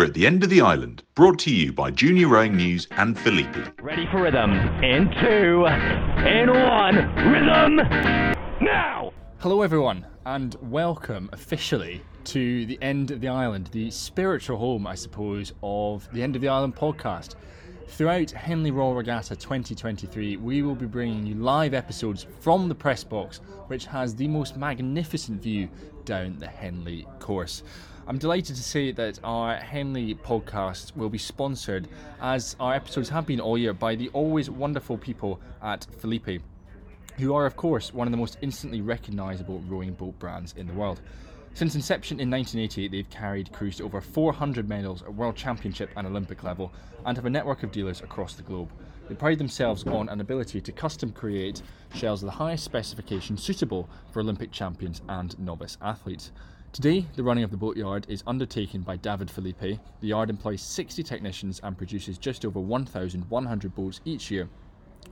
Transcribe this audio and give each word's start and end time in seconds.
We're 0.00 0.06
at 0.06 0.14
the 0.14 0.26
end 0.26 0.42
of 0.42 0.48
the 0.48 0.62
island, 0.62 1.02
brought 1.14 1.38
to 1.40 1.54
you 1.54 1.74
by 1.74 1.90
Junior 1.90 2.28
Rowing 2.28 2.56
News 2.56 2.88
and 2.92 3.14
Filippi. 3.14 3.70
Ready 3.82 4.06
for 4.10 4.22
rhythm. 4.22 4.52
In 4.82 5.10
two, 5.20 5.66
in 6.26 6.48
one, 6.48 6.96
rhythm 7.30 7.76
now! 8.62 9.12
Hello, 9.40 9.60
everyone, 9.60 10.06
and 10.24 10.56
welcome 10.62 11.28
officially 11.34 12.00
to 12.24 12.64
the 12.64 12.78
End 12.80 13.10
of 13.10 13.20
the 13.20 13.28
Island, 13.28 13.68
the 13.72 13.90
spiritual 13.90 14.56
home, 14.56 14.86
I 14.86 14.94
suppose, 14.94 15.52
of 15.62 16.08
the 16.14 16.22
End 16.22 16.34
of 16.34 16.40
the 16.40 16.48
Island 16.48 16.76
podcast. 16.76 17.34
Throughout 17.86 18.30
Henley 18.30 18.70
Royal 18.70 18.94
Regatta 18.94 19.36
2023, 19.36 20.38
we 20.38 20.62
will 20.62 20.74
be 20.74 20.86
bringing 20.86 21.26
you 21.26 21.34
live 21.34 21.74
episodes 21.74 22.26
from 22.40 22.70
the 22.70 22.74
press 22.74 23.04
box, 23.04 23.42
which 23.66 23.84
has 23.84 24.14
the 24.14 24.28
most 24.28 24.56
magnificent 24.56 25.42
view 25.42 25.68
down 26.06 26.38
the 26.38 26.48
Henley 26.48 27.06
course. 27.18 27.62
I'm 28.10 28.18
delighted 28.18 28.56
to 28.56 28.62
say 28.64 28.90
that 28.90 29.20
our 29.22 29.54
Henley 29.54 30.16
podcast 30.16 30.96
will 30.96 31.10
be 31.10 31.16
sponsored, 31.16 31.86
as 32.20 32.56
our 32.58 32.74
episodes 32.74 33.08
have 33.10 33.24
been 33.24 33.38
all 33.38 33.56
year, 33.56 33.72
by 33.72 33.94
the 33.94 34.08
always 34.08 34.50
wonderful 34.50 34.98
people 34.98 35.38
at 35.62 35.86
Filippi, 36.02 36.42
who 37.18 37.34
are, 37.34 37.46
of 37.46 37.54
course, 37.54 37.94
one 37.94 38.08
of 38.08 38.10
the 38.10 38.16
most 38.16 38.36
instantly 38.42 38.80
recognisable 38.80 39.62
rowing 39.68 39.92
boat 39.92 40.18
brands 40.18 40.56
in 40.56 40.66
the 40.66 40.72
world. 40.72 41.00
Since 41.54 41.76
inception 41.76 42.18
in 42.18 42.28
1988, 42.28 42.90
they've 42.90 43.10
carried 43.10 43.52
crews 43.52 43.76
to 43.76 43.84
over 43.84 44.00
400 44.00 44.68
medals 44.68 45.02
at 45.02 45.14
World 45.14 45.36
Championship 45.36 45.90
and 45.94 46.04
Olympic 46.04 46.42
level 46.42 46.72
and 47.06 47.16
have 47.16 47.26
a 47.26 47.30
network 47.30 47.62
of 47.62 47.70
dealers 47.70 48.00
across 48.00 48.34
the 48.34 48.42
globe. 48.42 48.72
They 49.08 49.14
pride 49.14 49.38
themselves 49.38 49.84
on 49.84 50.08
an 50.08 50.20
ability 50.20 50.60
to 50.62 50.72
custom 50.72 51.12
create 51.12 51.62
shells 51.94 52.24
of 52.24 52.26
the 52.26 52.32
highest 52.32 52.64
specification 52.64 53.36
suitable 53.36 53.88
for 54.10 54.18
Olympic 54.18 54.50
champions 54.50 55.00
and 55.08 55.38
novice 55.38 55.78
athletes. 55.80 56.32
Today, 56.72 57.04
the 57.16 57.24
running 57.24 57.42
of 57.42 57.50
the 57.50 57.56
boatyard 57.56 58.06
is 58.08 58.22
undertaken 58.28 58.82
by 58.82 58.96
David 58.96 59.26
Filippi. 59.26 59.80
The 60.00 60.06
yard 60.06 60.30
employs 60.30 60.62
60 60.62 61.02
technicians 61.02 61.60
and 61.64 61.76
produces 61.76 62.16
just 62.16 62.44
over 62.44 62.60
1,100 62.60 63.74
boats 63.74 64.00
each 64.04 64.30
year, 64.30 64.48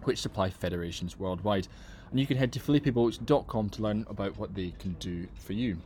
which 0.05 0.21
supply 0.21 0.51
federations 0.51 1.19
worldwide. 1.19 1.67
And 2.13 2.21
you 2.21 2.29
can 2.29 2.37
head 2.37 2.53
to 2.53 2.61
filippiboats.com 2.61 3.71
to 3.71 3.83
learn 3.83 4.07
about 4.09 4.39
what 4.39 4.55
they 4.55 4.73
can 4.79 4.93
do 5.01 5.27
for 5.35 5.53
you. 5.53 5.79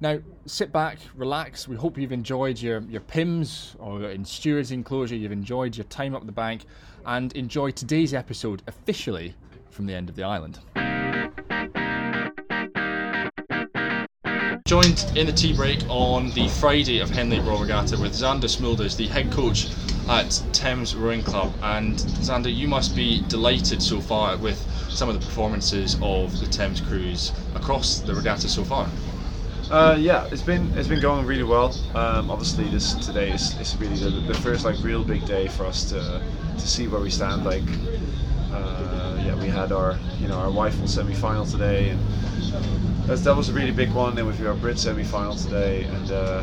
Now, 0.00 0.20
sit 0.46 0.70
back, 0.70 0.98
relax. 1.16 1.66
We 1.66 1.74
hope 1.74 1.98
you've 1.98 2.12
enjoyed 2.12 2.62
your, 2.62 2.80
your 2.82 3.00
Pimm's 3.00 3.74
or 3.80 4.04
in 4.04 4.24
Stewards 4.24 4.70
Enclosure, 4.70 5.16
you've 5.16 5.32
enjoyed 5.32 5.76
your 5.76 5.84
time 5.84 6.14
up 6.14 6.24
the 6.24 6.32
bank, 6.32 6.66
and 7.04 7.32
enjoy 7.32 7.72
today's 7.72 8.14
episode 8.14 8.62
officially 8.68 9.34
from 9.70 9.86
the 9.86 9.94
end 9.94 10.08
of 10.08 10.14
the 10.14 10.22
island. 10.22 10.60
Joined 14.66 15.04
in 15.14 15.26
the 15.26 15.32
tea 15.32 15.52
break 15.52 15.84
on 15.90 16.30
the 16.30 16.48
Friday 16.48 17.00
of 17.00 17.10
Henley 17.10 17.38
Royal 17.38 17.58
Regatta 17.58 17.98
with 17.98 18.14
Sander 18.14 18.46
Smulders, 18.46 18.96
the 18.96 19.06
head 19.06 19.30
coach 19.30 19.68
at 20.08 20.42
Thames 20.54 20.96
Rowing 20.96 21.22
Club. 21.22 21.52
And 21.60 22.00
Sander, 22.00 22.48
you 22.48 22.66
must 22.66 22.96
be 22.96 23.20
delighted 23.28 23.82
so 23.82 24.00
far 24.00 24.38
with 24.38 24.58
some 24.88 25.10
of 25.10 25.20
the 25.20 25.26
performances 25.26 25.98
of 26.00 26.40
the 26.40 26.46
Thames 26.46 26.80
crews 26.80 27.30
across 27.54 27.98
the 27.98 28.14
regatta 28.14 28.48
so 28.48 28.64
far. 28.64 28.88
Uh, 29.70 29.98
yeah, 30.00 30.26
it's 30.32 30.40
been 30.40 30.72
it's 30.78 30.88
been 30.88 31.02
going 31.02 31.26
really 31.26 31.42
well. 31.42 31.78
Um, 31.94 32.30
obviously, 32.30 32.64
this 32.70 32.94
today 32.94 33.32
is, 33.32 33.76
really 33.78 33.96
the, 33.96 34.32
the 34.32 34.38
first 34.40 34.64
like 34.64 34.82
real 34.82 35.04
big 35.04 35.26
day 35.26 35.46
for 35.48 35.66
us 35.66 35.86
to 35.90 36.22
to 36.56 36.66
see 36.66 36.88
where 36.88 37.02
we 37.02 37.10
stand. 37.10 37.44
Like, 37.44 37.68
uh, 38.50 39.22
yeah, 39.26 39.38
we 39.38 39.48
had 39.48 39.72
our 39.72 39.98
you 40.18 40.28
know 40.28 40.38
our 40.38 40.48
Wyfold 40.50 40.88
semi-final 40.88 41.44
today, 41.44 41.90
and 41.90 42.93
that 43.06 43.36
was 43.36 43.48
a 43.48 43.52
really 43.52 43.72
big 43.72 43.92
one. 43.92 44.14
Then 44.14 44.26
we 44.26 44.32
have 44.32 44.42
got 44.42 44.50
our 44.50 44.56
Brit 44.56 44.78
semi-final 44.78 45.36
today, 45.36 45.84
and 45.84 46.10
uh, 46.10 46.42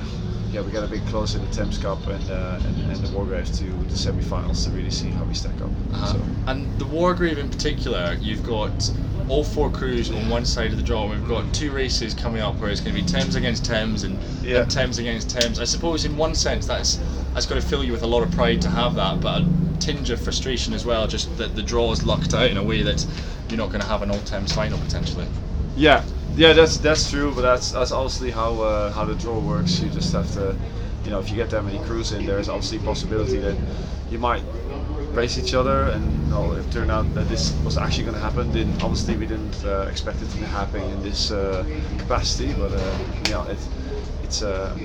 yeah, 0.52 0.62
we 0.62 0.72
got 0.72 0.84
a 0.84 0.88
bit 0.88 1.06
closer 1.08 1.40
in 1.40 1.45
the 1.45 1.52
Thames 1.52 1.78
Cup 1.78 2.06
and, 2.08 2.30
uh, 2.30 2.59
and, 2.64 2.92
and 2.92 2.95
the 2.98 3.08
Wargrave 3.09 3.58
to 3.59 3.90
the 3.90 3.98
semi-finals 3.98 4.66
to 4.66 4.72
really 4.72 4.92
see 4.92 5.09
how 5.09 5.23
we 5.23 5.34
stack 5.34 5.56
up. 5.62 5.70
Uh-huh. 5.94 6.14
So. 6.14 6.22
And 6.48 6.78
the 6.80 6.86
Wargrave 6.86 7.38
in 7.38 7.50
particular, 7.50 8.17
you've 8.20 8.45
got 8.45 8.92
all 9.30 9.44
four 9.44 9.70
crews 9.72 10.11
on 10.11 10.30
one 10.30 10.45
side 10.45 10.72
of 10.72 10.77
the 10.77 10.83
draw. 10.83 11.10
We've 11.10 11.27
got 11.27 11.52
two 11.54 11.72
races 11.72 12.14
coming 12.14 12.42
up 12.42 12.55
where 12.58 12.70
it's 12.70 12.82
going 12.82 12.95
to 12.95 13.02
be 13.02 13.08
Thames 13.08 13.36
against 13.36 13.64
Thames 13.66 14.04
and, 14.04 14.20
Yeah. 14.43 14.61
and 14.64 14.72
Thames 14.72 14.99
against 14.99 15.30
Thames. 15.30 15.60
I 15.60 15.64
suppose 15.64 16.05
in 16.05 16.17
one 16.17 16.36
sense 16.36 16.67
that's 16.67 16.99
that's 17.33 17.45
got 17.45 17.55
to 17.55 17.61
fill 17.61 17.82
you 17.82 17.93
with 17.93 18.04
a 18.04 18.08
lot 18.08 18.23
of 18.23 18.32
pride 18.32 18.61
to 18.64 18.70
have 18.70 18.95
that, 18.95 19.22
but 19.22 19.42
a 19.42 19.48
tinge 19.80 20.10
of 20.10 20.20
frustration 20.20 20.73
as 20.73 20.86
well, 20.86 21.08
just 21.08 21.36
that 21.38 21.55
the 21.55 21.64
draw 21.64 21.92
is 21.93 22.05
lucked 22.05 22.33
out 22.33 22.52
in 22.52 22.58
a 22.58 22.64
way 22.64 22.82
that 22.83 23.05
you're 23.48 23.58
not 23.58 23.70
going 23.70 23.80
to 23.80 23.88
have 23.88 24.02
an 24.02 24.11
all 24.11 24.20
Thames 24.20 24.52
final 24.52 24.78
potentially. 24.80 25.26
Yeah, 25.78 26.04
yeah, 26.36 26.53
that's 26.53 26.77
that's 26.77 27.09
true, 27.09 27.33
but 27.33 27.42
that's 27.42 27.71
that's 27.71 27.92
obviously 27.92 28.31
how 28.31 28.61
uh, 28.61 28.92
how 28.92 29.05
the 29.05 29.15
draw 29.15 29.39
works. 29.39 29.80
You 29.80 29.89
just 29.89 30.14
have 30.14 30.31
to, 30.33 30.55
you 31.03 31.11
know, 31.11 31.19
if 31.19 31.30
you 31.30 31.36
get 31.36 31.49
that 31.52 31.64
many 31.64 31.80
crews 31.80 32.11
in, 32.11 32.25
there's 32.25 32.49
obviously 32.49 32.77
a 32.77 32.81
possibility 32.81 33.37
that 33.39 33.58
you 34.09 34.17
might 34.17 34.43
race 35.14 35.37
each 35.37 35.53
other, 35.53 35.83
and 35.89 36.21
if 36.58 36.67
it 36.67 36.71
turned 36.71 36.92
out 36.92 37.14
that 37.14 37.27
this 37.27 37.53
was 37.64 37.77
actually 37.77 38.05
going 38.05 38.15
to 38.15 38.21
happen, 38.21 38.52
then 38.52 38.69
obviously 38.81 39.17
we 39.17 39.25
didn't 39.25 39.64
uh, 39.65 39.87
expect 39.89 40.21
it 40.21 40.30
to 40.30 40.37
be 40.37 40.45
happening 40.45 40.89
in 40.92 41.03
this 41.03 41.31
uh, 41.31 41.65
capacity, 41.97 42.53
but 42.53 42.71
uh, 42.71 42.98
you 43.25 43.31
know, 43.31 43.43
it, 43.43 43.58
it's 44.23 44.42
uh, 44.42 44.77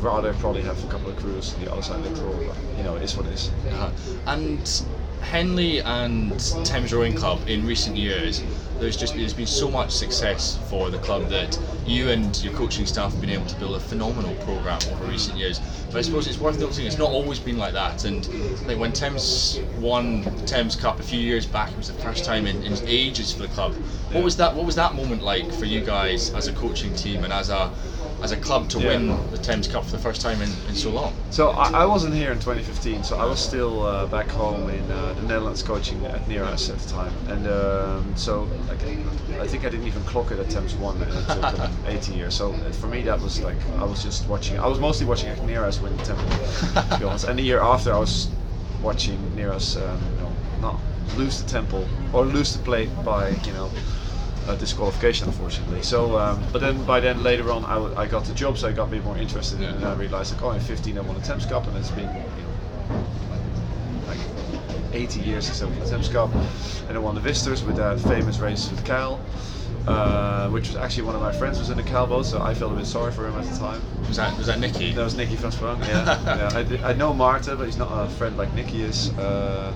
rather 0.00 0.32
probably 0.34 0.62
have 0.62 0.82
a 0.84 0.88
couple 0.88 1.10
of 1.10 1.16
crews 1.16 1.54
on 1.54 1.64
the 1.64 1.72
other 1.72 1.82
side 1.82 1.98
of 1.98 2.04
the 2.04 2.20
draw, 2.20 2.32
but 2.32 2.56
you 2.78 2.82
know, 2.82 2.96
it 2.96 3.02
is 3.02 3.16
what 3.16 3.26
it 3.26 3.32
is. 3.32 3.50
Uh-huh. 3.70 3.90
And 4.26 4.82
Henley 5.20 5.80
and 5.80 6.38
Thames 6.64 6.92
Rowing 6.92 7.14
Club 7.14 7.46
in 7.48 7.66
recent 7.66 7.96
years, 7.96 8.42
there's 8.78 8.96
just 8.96 9.14
there's 9.14 9.34
been 9.34 9.46
so 9.46 9.70
much 9.70 9.90
success 9.90 10.58
for 10.68 10.90
the 10.90 10.98
club 10.98 11.28
that 11.28 11.58
you 11.86 12.10
and 12.10 12.42
your 12.42 12.52
coaching 12.54 12.86
staff 12.86 13.12
have 13.12 13.20
been 13.20 13.30
able 13.30 13.46
to 13.46 13.56
build 13.56 13.76
a 13.76 13.80
phenomenal 13.80 14.34
program 14.44 14.78
over 14.90 15.04
recent 15.06 15.38
years. 15.38 15.60
But 15.86 15.96
I 15.96 16.02
suppose 16.02 16.26
it's 16.26 16.38
worth 16.38 16.58
noting 16.58 16.86
it's 16.86 16.98
not 16.98 17.10
always 17.10 17.38
been 17.38 17.58
like 17.58 17.72
that. 17.74 18.04
And 18.04 18.26
like 18.66 18.78
when 18.78 18.92
Thames 18.92 19.60
won 19.78 20.22
the 20.22 20.46
Thames 20.46 20.76
Cup 20.76 21.00
a 21.00 21.02
few 21.02 21.20
years 21.20 21.46
back, 21.46 21.70
it 21.70 21.76
was 21.76 21.88
the 21.88 22.02
first 22.02 22.24
time 22.24 22.46
in, 22.46 22.62
in 22.62 22.76
ages 22.86 23.32
for 23.32 23.42
the 23.42 23.48
club. 23.48 23.74
What 24.12 24.24
was 24.24 24.36
that? 24.36 24.54
What 24.54 24.66
was 24.66 24.74
that 24.76 24.94
moment 24.94 25.22
like 25.22 25.52
for 25.52 25.64
you 25.64 25.80
guys 25.80 26.32
as 26.34 26.48
a 26.48 26.52
coaching 26.52 26.94
team 26.94 27.24
and 27.24 27.32
as 27.32 27.50
a 27.50 27.70
as 28.22 28.32
a 28.32 28.36
club 28.36 28.68
to 28.70 28.78
Yeah. 28.78 28.88
win 28.88 29.30
the 29.30 29.38
Thames 29.38 29.68
Cup 29.68 29.84
for 29.84 29.92
the 29.92 29.98
first 29.98 30.20
time 30.20 30.40
in, 30.42 30.50
in 30.68 30.74
so 30.74 30.90
long? 30.90 31.12
So 31.30 31.50
I, 31.50 31.82
I 31.82 31.86
wasn't 31.86 32.14
here 32.14 32.32
in 32.32 32.38
2015, 32.38 33.02
so 33.04 33.18
I 33.18 33.24
was 33.26 33.38
still 33.40 33.84
uh, 33.84 34.06
back 34.06 34.30
home 34.30 34.68
in 34.70 34.90
uh, 34.90 35.12
the 35.14 35.22
Netherlands 35.22 35.62
coaching 35.62 36.04
at 36.06 36.26
Nereus 36.28 36.70
at 36.70 36.78
the 36.78 36.88
time, 36.88 37.12
and 37.28 37.46
um, 37.46 38.16
so 38.16 38.48
like, 38.68 38.82
I 39.40 39.46
think 39.46 39.64
I 39.64 39.68
didn't 39.68 39.86
even 39.86 40.02
clock 40.04 40.30
it 40.32 40.38
at 40.38 40.48
Thames 40.48 40.74
won 40.76 41.02
until 41.02 41.40
the 41.56 41.70
18 41.86 42.16
years. 42.16 42.34
So 42.34 42.54
uh, 42.54 42.72
for 42.72 42.86
me 42.86 43.02
that 43.02 43.20
was 43.20 43.40
like 43.40 43.58
I 43.78 43.84
was 43.84 44.02
just 44.02 44.28
watching. 44.28 44.58
I 44.58 44.66
was 44.66 44.78
mostly 44.78 45.06
watching 45.06 45.28
at 45.28 45.42
Nereus 45.44 45.80
win 45.80 45.96
the 45.96 46.02
Temple, 46.02 46.30
to 46.90 46.96
be 46.98 47.04
honest. 47.04 47.24
And 47.28 47.38
the 47.38 47.42
year 47.42 47.60
after 47.60 47.92
I 47.94 47.98
was 47.98 48.28
watching 48.80 49.34
Nereus, 49.34 49.76
um, 49.76 50.00
you 50.14 50.18
know, 50.22 50.32
not 50.60 50.80
lose 51.16 51.38
the 51.38 51.44
Temple 51.44 51.88
or 52.12 52.24
lose 52.26 52.52
the 52.52 52.58
plate 52.60 52.90
by 53.04 53.30
you 53.46 53.52
know 53.52 53.70
uh, 54.48 54.54
disqualification, 54.56 55.26
unfortunately. 55.28 55.82
So, 55.82 56.18
um, 56.18 56.42
but 56.52 56.60
then 56.60 56.84
by 56.84 57.00
then 57.00 57.22
later 57.22 57.50
on, 57.52 57.64
I, 57.64 57.74
w- 57.74 57.94
I 57.96 58.06
got 58.06 58.24
the 58.24 58.34
job, 58.34 58.58
so 58.58 58.68
I 58.68 58.72
got 58.72 58.88
a 58.88 58.90
bit 58.90 59.04
more 59.04 59.16
interested, 59.16 59.60
in 59.60 59.64
it, 59.68 59.74
and 59.76 59.84
I 59.84 59.94
realized 59.94 60.32
like, 60.34 60.42
oh, 60.42 60.50
in 60.52 60.60
15 60.60 60.98
I 60.98 61.00
won 61.00 61.14
the 61.18 61.26
Thames 61.26 61.46
Cup, 61.46 61.66
and 61.66 61.76
it's 61.76 61.90
been 61.90 62.08
you 62.08 62.42
know 62.42 62.52
like 64.08 64.18
80 64.92 65.20
years 65.20 65.46
since 65.46 65.62
I 65.62 65.66
won 65.66 65.78
the 65.80 65.86
Thames 65.86 66.08
Cup, 66.08 66.30
and 66.88 66.96
I 66.96 67.00
won 67.00 67.14
the 67.14 67.20
Visitors 67.20 67.64
with 67.64 67.76
that 67.76 67.98
famous 68.00 68.38
race 68.38 68.70
with 68.70 68.84
Cal. 68.84 69.20
Uh, 69.86 70.48
which 70.48 70.66
was 70.66 70.76
actually 70.76 71.04
one 71.04 71.14
of 71.14 71.20
my 71.20 71.30
friends 71.30 71.60
was 71.60 71.70
in 71.70 71.76
the 71.76 71.82
Cal 71.84 72.24
so 72.24 72.42
I 72.42 72.54
felt 72.54 72.72
a 72.72 72.74
bit 72.74 72.86
sorry 72.86 73.12
for 73.12 73.28
him 73.28 73.36
at 73.36 73.44
the 73.44 73.56
time. 73.56 73.80
Was 74.08 74.16
that 74.16 74.36
was 74.36 74.48
that 74.48 74.58
Nicky? 74.58 74.92
That 74.92 75.04
was 75.04 75.16
Nicky 75.16 75.36
van 75.36 75.52
Sprang. 75.52 75.78
Yeah, 75.84 76.04
yeah. 76.26 76.80
I, 76.84 76.90
I 76.90 76.92
know 76.94 77.14
Marta, 77.14 77.54
but 77.54 77.66
he's 77.66 77.78
not 77.78 77.92
a 77.92 78.08
friend 78.08 78.36
like 78.36 78.52
Nicky 78.54 78.82
is. 78.82 79.16
Uh, 79.16 79.72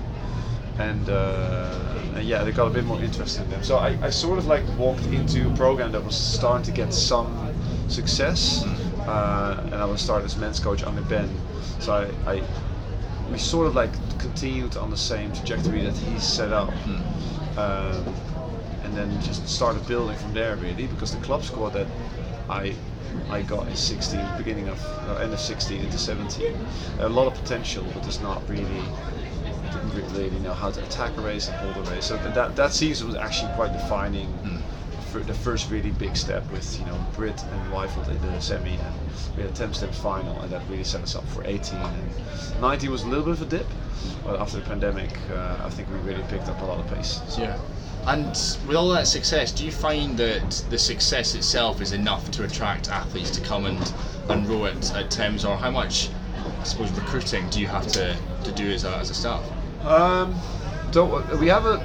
and, 0.81 1.09
uh, 1.11 2.00
and 2.15 2.27
yeah, 2.27 2.45
they 2.45 2.53
got 2.53 2.67
a 2.67 2.71
bit 2.71 2.85
more 2.85 3.01
interest 3.01 3.39
in 3.39 3.49
them. 3.51 3.63
So 3.63 3.77
I, 3.77 3.99
I 4.03 4.11
sort 4.11 4.39
of 4.39 4.47
like 4.47 4.65
walked 4.79 5.05
into 5.07 5.49
a 5.49 5.55
program 5.57 5.93
that 5.93 6.05
was 6.05 6.17
starting 6.17 6.65
to 6.65 6.73
get 6.73 6.93
some 6.93 7.55
success, 7.89 8.65
uh, 9.07 9.61
and 9.67 9.75
I 9.75 9.85
was 9.85 10.01
started 10.01 10.25
as 10.25 10.37
men's 10.37 10.61
coach 10.61 10.83
under 10.85 11.03
Ben. 11.03 11.29
So 11.79 11.93
I, 12.27 12.33
I 12.33 12.43
we 13.31 13.39
sort 13.39 13.67
of 13.67 13.75
like 13.75 13.93
continued 14.19 14.77
on 14.77 14.91
the 14.91 14.97
same 14.97 15.33
trajectory 15.33 15.83
that 15.83 15.97
he 15.97 16.19
set 16.19 16.53
up. 16.53 16.73
Um, 17.57 18.15
and 18.91 18.97
then 18.97 19.23
just 19.23 19.47
started 19.49 19.87
building 19.87 20.17
from 20.17 20.35
there 20.35 20.57
really 20.57 20.87
because 20.89 21.15
the 21.15 21.23
club 21.23 21.45
squad 21.45 21.71
that 21.71 21.87
I 22.49 22.75
I 23.29 23.43
got 23.43 23.69
in 23.69 23.77
16 23.77 24.21
beginning 24.37 24.69
of 24.69 24.85
uh, 25.09 25.15
end 25.17 25.33
of 25.33 25.39
16 25.39 25.83
into 25.83 25.99
17 25.99 26.57
a 26.99 27.09
lot 27.09 27.29
of 27.29 27.35
potential 27.35 27.85
but 27.95 28.03
just 28.03 28.21
not 28.21 28.43
really 28.49 28.83
didn't 29.73 30.15
really 30.15 30.39
know 30.41 30.55
how 30.55 30.71
to 30.71 30.83
attack 30.85 31.17
a 31.17 31.21
race 31.21 31.49
and 31.49 31.57
hold 31.57 31.87
a 31.87 31.91
race. 31.91 32.07
So 32.07 32.17
that 32.17 32.57
that 32.57 32.73
season 32.73 33.07
was 33.09 33.17
actually 33.17 33.53
quite 33.55 33.73
defining. 33.73 34.29
For 35.13 35.19
the 35.19 35.35
first 35.35 35.73
really 35.73 35.91
big 35.91 36.17
step 36.17 36.49
with 36.53 36.79
you 36.79 36.87
know 36.87 36.97
Brit 37.17 37.43
and 37.43 37.73
Wyfold 37.73 38.09
in 38.09 38.23
the 38.23 38.39
semi 38.39 38.75
and 38.75 38.95
we 39.37 39.43
had 39.43 39.51
a 39.51 39.55
10 39.55 39.75
step 39.75 39.93
final 39.93 40.41
and 40.41 40.53
that 40.53 40.63
really 40.69 40.85
set 40.85 41.03
us 41.03 41.17
up 41.17 41.27
for 41.31 41.43
18 41.45 41.81
and 41.81 42.61
19 42.61 42.91
was 42.93 43.03
a 43.03 43.09
little 43.09 43.25
bit 43.25 43.33
of 43.33 43.43
a 43.43 43.45
dip 43.47 43.67
but 44.23 44.39
after 44.39 44.61
the 44.61 44.67
pandemic 44.67 45.11
uh, 45.33 45.57
I 45.65 45.71
think 45.71 45.89
we 45.91 45.97
really 46.09 46.23
picked 46.29 46.47
up 46.47 46.61
a 46.61 46.65
lot 46.65 46.79
of 46.79 46.87
pace 46.95 47.21
so. 47.27 47.43
Yeah. 47.43 47.59
And 48.07 48.29
with 48.67 48.77
all 48.77 48.89
that 48.91 49.07
success, 49.07 49.53
do 49.53 49.65
you 49.65 49.71
find 49.71 50.17
that 50.17 50.65
the 50.71 50.79
success 50.79 51.35
itself 51.35 51.83
is 51.83 51.93
enough 51.93 52.31
to 52.31 52.45
attract 52.45 52.89
athletes 52.89 53.31
to 53.33 53.41
come 53.43 53.67
and, 53.67 53.93
and 54.29 54.49
row 54.49 54.67
at, 54.67 54.95
at 54.95 55.11
Thames, 55.11 55.45
or 55.45 55.57
how 55.57 55.71
much 55.71 56.09
I 56.61 56.65
suppose 56.65 56.91
recruiting 56.93 57.49
do 57.51 57.61
you 57.61 57.67
have 57.67 57.87
to, 57.89 58.17
to 58.45 58.53
do 58.53 58.71
as 58.71 58.85
a, 58.85 58.97
as 58.97 59.11
a 59.11 59.15
staff? 59.15 59.43
Um, 59.85 60.39
don't 60.93 61.39
we 61.39 61.49
have 61.49 61.65
a? 61.65 61.81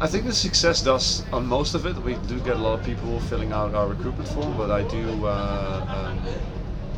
I 0.00 0.06
think 0.06 0.24
the 0.24 0.32
success 0.32 0.82
does 0.82 1.22
on 1.32 1.46
most 1.46 1.74
of 1.74 1.86
it. 1.86 1.96
We 1.96 2.14
do 2.26 2.40
get 2.40 2.56
a 2.56 2.60
lot 2.60 2.78
of 2.78 2.84
people 2.84 3.20
filling 3.20 3.52
out 3.52 3.74
our 3.74 3.86
recruitment 3.88 4.28
form, 4.28 4.56
but 4.56 4.70
I 4.70 4.82
do 4.82 5.26
uh, 5.26 5.84
um, 5.88 6.22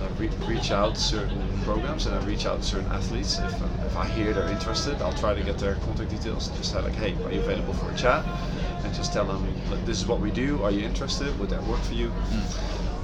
uh, 0.00 0.08
re- 0.18 0.30
reach 0.46 0.70
out 0.72 0.96
certain 0.96 1.40
programs 1.62 2.06
and 2.06 2.14
I 2.14 2.24
reach 2.24 2.46
out 2.46 2.62
to 2.62 2.66
certain 2.66 2.90
athletes. 2.90 3.38
If, 3.38 3.62
um, 3.62 3.70
if 3.86 3.96
I 3.96 4.06
hear 4.06 4.32
they're 4.32 4.48
interested, 4.48 5.00
I'll 5.02 5.12
try 5.12 5.34
to 5.34 5.42
get 5.42 5.58
their 5.58 5.76
contact 5.76 6.10
details 6.10 6.48
and 6.48 6.56
just 6.56 6.72
say 6.72 6.80
like, 6.80 6.94
hey, 6.94 7.14
are 7.24 7.32
you 7.32 7.40
available 7.40 7.74
for 7.74 7.90
a 7.90 7.94
chat? 7.94 8.24
And 8.84 8.94
just 8.94 9.12
tell 9.12 9.24
them 9.26 9.46
this 9.84 10.00
is 10.00 10.06
what 10.06 10.20
we 10.20 10.30
do. 10.30 10.62
Are 10.62 10.70
you 10.70 10.84
interested? 10.84 11.38
Would 11.38 11.50
that 11.50 11.62
work 11.64 11.80
for 11.80 11.94
you? 11.94 12.12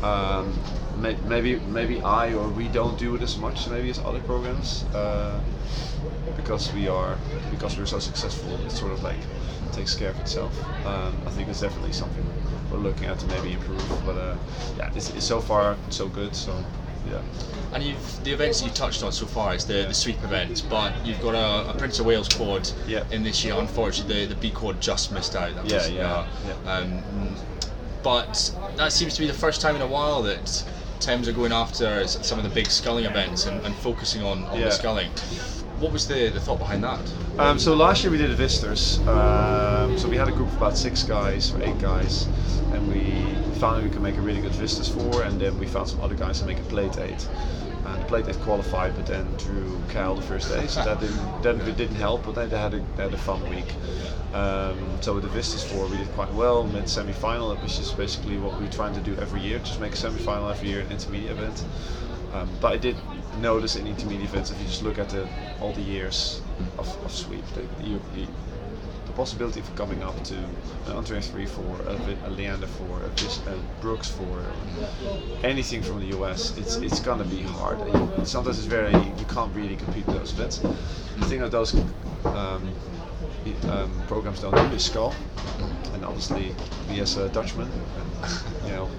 Um, 0.02 0.52
may, 1.00 1.14
maybe 1.26 1.56
maybe 1.60 2.00
I 2.02 2.34
or 2.34 2.48
we 2.48 2.68
don't 2.68 2.98
do 2.98 3.14
it 3.14 3.22
as 3.22 3.36
much 3.38 3.68
maybe 3.68 3.88
as 3.90 3.98
other 4.00 4.20
programs 4.20 4.84
uh, 4.94 5.40
because 6.36 6.72
we 6.72 6.88
are 6.88 7.16
because 7.50 7.78
we're 7.78 7.86
so 7.86 7.98
successful. 7.98 8.54
It 8.66 8.70
sort 8.70 8.92
of 8.92 9.02
like 9.02 9.16
takes 9.72 9.94
care 9.94 10.10
of 10.10 10.18
itself. 10.20 10.52
Um, 10.86 11.16
I 11.26 11.30
think 11.30 11.48
it's 11.48 11.60
definitely 11.60 11.92
something 11.92 12.24
we're 12.70 12.78
looking 12.78 13.06
at 13.06 13.18
to 13.20 13.26
maybe 13.26 13.52
improve. 13.52 14.02
But 14.04 14.16
uh, 14.16 14.36
yeah, 14.76 14.90
it's, 14.94 15.10
it's 15.10 15.24
so 15.26 15.40
far 15.40 15.76
so 15.90 16.08
good. 16.08 16.34
So 16.34 16.52
yeah. 17.08 17.20
And 17.72 17.82
you've 17.82 18.24
the 18.24 18.32
events 18.32 18.60
that 18.60 18.66
you've 18.66 18.74
touched 18.74 19.02
on 19.02 19.12
so 19.12 19.24
far 19.24 19.54
is 19.54 19.64
the, 19.64 19.84
the 19.88 19.94
sweep 19.94 20.22
event, 20.24 20.64
but 20.68 20.92
you've 21.06 21.20
got 21.22 21.34
a, 21.34 21.70
a 21.70 21.74
Prince 21.78 21.98
of 22.00 22.06
Wales 22.06 22.28
quad 22.28 22.68
Yeah. 22.86 23.04
in 23.10 23.22
this 23.22 23.42
year. 23.44 23.54
Unfortunately, 23.56 24.26
the, 24.26 24.34
the 24.34 24.40
B 24.40 24.50
quad 24.50 24.80
just 24.80 25.10
missed 25.12 25.34
out. 25.36 25.54
That 25.54 25.64
Yeah, 25.66 25.76
was, 25.76 25.90
yeah, 25.90 26.12
uh, 26.12 26.26
yeah. 26.64 26.72
Um, 26.72 27.02
but 28.02 28.54
that 28.76 28.92
seems 28.92 29.14
to 29.14 29.20
be 29.20 29.26
the 29.26 29.32
first 29.34 29.60
time 29.60 29.76
in 29.76 29.82
a 29.82 29.86
while 29.86 30.22
that 30.22 30.64
Thames 31.00 31.26
are 31.28 31.32
going 31.32 31.52
after 31.52 32.06
some 32.06 32.38
of 32.38 32.44
the 32.44 32.50
big 32.50 32.68
sculling 32.68 33.04
events 33.06 33.46
and, 33.46 33.64
and 33.66 33.74
focusing 33.76 34.22
on, 34.22 34.44
on 34.44 34.58
Yeah. 34.58 34.66
the 34.66 34.70
sculling. 34.70 35.10
What 35.80 35.92
was 35.92 36.06
the, 36.06 36.28
the 36.30 36.38
thought 36.40 36.58
behind 36.60 36.84
that? 36.84 37.00
Um, 37.38 37.58
so 37.58 37.74
last 37.74 38.04
year 38.04 38.12
we 38.12 38.18
did 38.18 38.30
a 38.30 38.36
visitors. 38.36 39.00
Um, 39.08 39.98
so 39.98 40.08
we 40.08 40.16
had 40.16 40.28
a 40.28 40.32
group 40.32 40.48
of 40.48 40.56
about 40.56 40.76
six 40.78 41.02
guys 41.02 41.52
or 41.52 41.62
eight 41.62 41.78
guys, 41.80 42.26
and 42.72 42.88
we 42.88 43.34
found 43.58 43.82
we 43.82 43.90
could 43.90 44.02
make 44.02 44.16
a 44.16 44.20
really 44.20 44.40
good 44.40 44.52
visitors 44.52 44.88
for, 44.88 45.22
and 45.24 45.40
then 45.40 45.58
we 45.58 45.66
found 45.66 45.88
some 45.88 46.00
other 46.00 46.14
guys 46.14 46.38
to 46.40 46.46
make 46.46 46.58
a 46.58 46.62
plate 46.64 46.98
eight. 46.98 47.26
And 47.92 48.00
the 48.00 48.06
plate 48.06 48.26
qualified, 48.40 48.96
but 48.96 49.06
then 49.06 49.26
drew 49.36 49.78
Cal 49.90 50.14
the 50.14 50.22
first 50.22 50.48
day, 50.48 50.66
so 50.66 50.82
that 50.84 51.00
didn't 51.00 51.42
that 51.42 51.76
didn't 51.76 51.96
help. 51.96 52.24
But 52.24 52.34
then 52.34 52.48
they 52.48 52.58
had 52.58 52.74
a, 52.74 52.80
they 52.96 53.02
had 53.02 53.12
a 53.12 53.18
fun 53.18 53.48
week. 53.50 53.74
Um, 54.32 54.78
so 55.02 55.14
with 55.14 55.24
the 55.24 55.28
visitors 55.28 55.70
four, 55.70 55.86
we 55.88 55.98
did 55.98 56.08
quite 56.12 56.32
well. 56.32 56.64
Made 56.64 56.88
semi-final, 56.88 57.54
which 57.56 57.78
is 57.78 57.90
basically 57.92 58.38
what 58.38 58.58
we're 58.58 58.68
trying 58.68 58.94
to 58.94 59.00
do 59.00 59.14
every 59.20 59.42
year. 59.42 59.58
Just 59.58 59.78
make 59.78 59.92
a 59.92 59.96
semi-final 59.96 60.48
every 60.48 60.68
year, 60.68 60.80
an 60.80 60.90
intermediate 60.90 61.32
event. 61.32 61.64
Um, 62.32 62.48
but 62.62 62.72
I 62.72 62.78
did 62.78 62.96
notice 63.40 63.76
in 63.76 63.86
intermediate 63.86 64.30
events, 64.30 64.50
if 64.50 64.58
you 64.58 64.66
just 64.66 64.82
look 64.82 64.98
at 64.98 65.10
the, 65.10 65.28
all 65.60 65.72
the 65.72 65.82
years 65.82 66.40
of, 66.78 67.04
of 67.04 67.12
sweep, 67.12 67.44
the, 67.54 67.60
you, 67.84 68.00
you, 68.16 68.26
the 69.12 69.16
possibility 69.16 69.60
of 69.60 69.74
coming 69.76 70.02
up 70.02 70.22
to 70.24 70.34
an 70.86 70.92
Andre 70.92 71.20
3 71.20 71.46
for 71.46 71.76
a, 71.86 72.28
a 72.28 72.30
Leander 72.30 72.66
for 72.66 73.00
a, 73.02 73.50
a 73.52 73.58
Brookes 73.80 74.08
for 74.08 74.44
anything 75.44 75.82
from 75.82 76.00
the 76.00 76.16
US, 76.18 76.56
it's 76.56 76.76
it's 76.76 77.00
gonna 77.00 77.24
be 77.24 77.42
hard. 77.42 77.78
Sometimes 78.26 78.58
it's 78.58 78.66
very 78.66 78.92
you 78.92 79.26
can't 79.28 79.54
really 79.54 79.76
compete 79.76 80.06
with 80.06 80.16
those 80.16 80.32
events. 80.32 80.58
The 80.58 81.26
thing 81.26 81.40
that 81.40 81.50
those 81.50 81.74
um, 82.24 82.68
um, 83.68 83.90
programs 84.08 84.40
don't 84.40 84.56
do 84.56 84.74
is 84.74 84.84
scull, 84.84 85.14
and 85.92 86.04
obviously 86.04 86.54
me 86.88 87.00
as 87.00 87.16
a 87.16 87.28
Dutchman, 87.28 87.68
and, 87.68 88.32
you 88.64 88.72
know, 88.72 88.90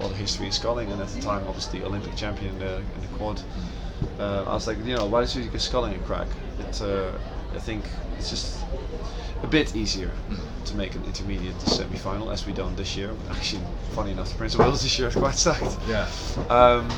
all 0.00 0.08
the 0.08 0.16
history 0.16 0.46
in 0.46 0.52
sculling, 0.52 0.90
and 0.90 1.00
at 1.00 1.08
the 1.08 1.20
time 1.20 1.46
obviously 1.46 1.84
Olympic 1.84 2.16
champion 2.16 2.52
in 2.54 2.58
the, 2.58 2.82
quad. 3.18 3.40
Uh, 4.18 4.42
I 4.44 4.54
was 4.54 4.66
like, 4.66 4.78
you 4.84 4.96
know, 4.96 5.06
why 5.06 5.20
don't 5.20 5.34
you 5.36 5.44
give 5.48 5.62
sculling 5.62 5.94
a 5.94 5.98
crack? 5.98 6.26
It, 6.58 6.82
uh, 6.82 7.12
I 7.54 7.58
think 7.58 7.84
it's 8.18 8.30
just 8.30 8.64
a 9.42 9.46
bit 9.46 9.74
easier 9.74 10.10
to 10.64 10.76
make 10.76 10.94
an 10.94 11.04
intermediate 11.04 11.58
to 11.60 11.70
semi-final 11.70 12.30
as 12.30 12.46
we 12.46 12.52
done 12.52 12.74
this 12.76 12.96
year. 12.96 13.10
Actually, 13.30 13.62
funny 13.92 14.12
enough, 14.12 14.30
the 14.30 14.36
Prince 14.36 14.54
of 14.54 14.60
Wales 14.60 14.82
this 14.82 14.98
year 14.98 15.08
is 15.08 15.14
quite 15.14 15.34
stacked. 15.34 15.76
Yeah. 15.88 16.08
Um, 16.48 16.88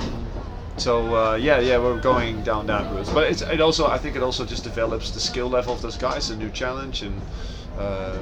so 0.76 1.14
uh, 1.14 1.35
yeah, 1.37 1.61
yeah, 1.61 1.79
we're 1.79 2.00
going 2.00 2.43
down 2.43 2.67
that 2.67 2.93
route. 2.93 3.11
But 3.14 3.31
it's, 3.31 3.43
it 3.43 3.61
also, 3.61 3.87
I 3.87 3.99
think, 3.99 4.17
it 4.17 4.23
also 4.23 4.44
just 4.44 4.64
develops 4.64 5.11
the 5.11 5.20
skill 5.20 5.49
level 5.49 5.73
of 5.73 5.82
those 5.82 5.96
guys. 5.96 6.31
A 6.31 6.37
new 6.37 6.50
challenge, 6.50 7.02
and 7.02 7.20
uh, 7.79 8.19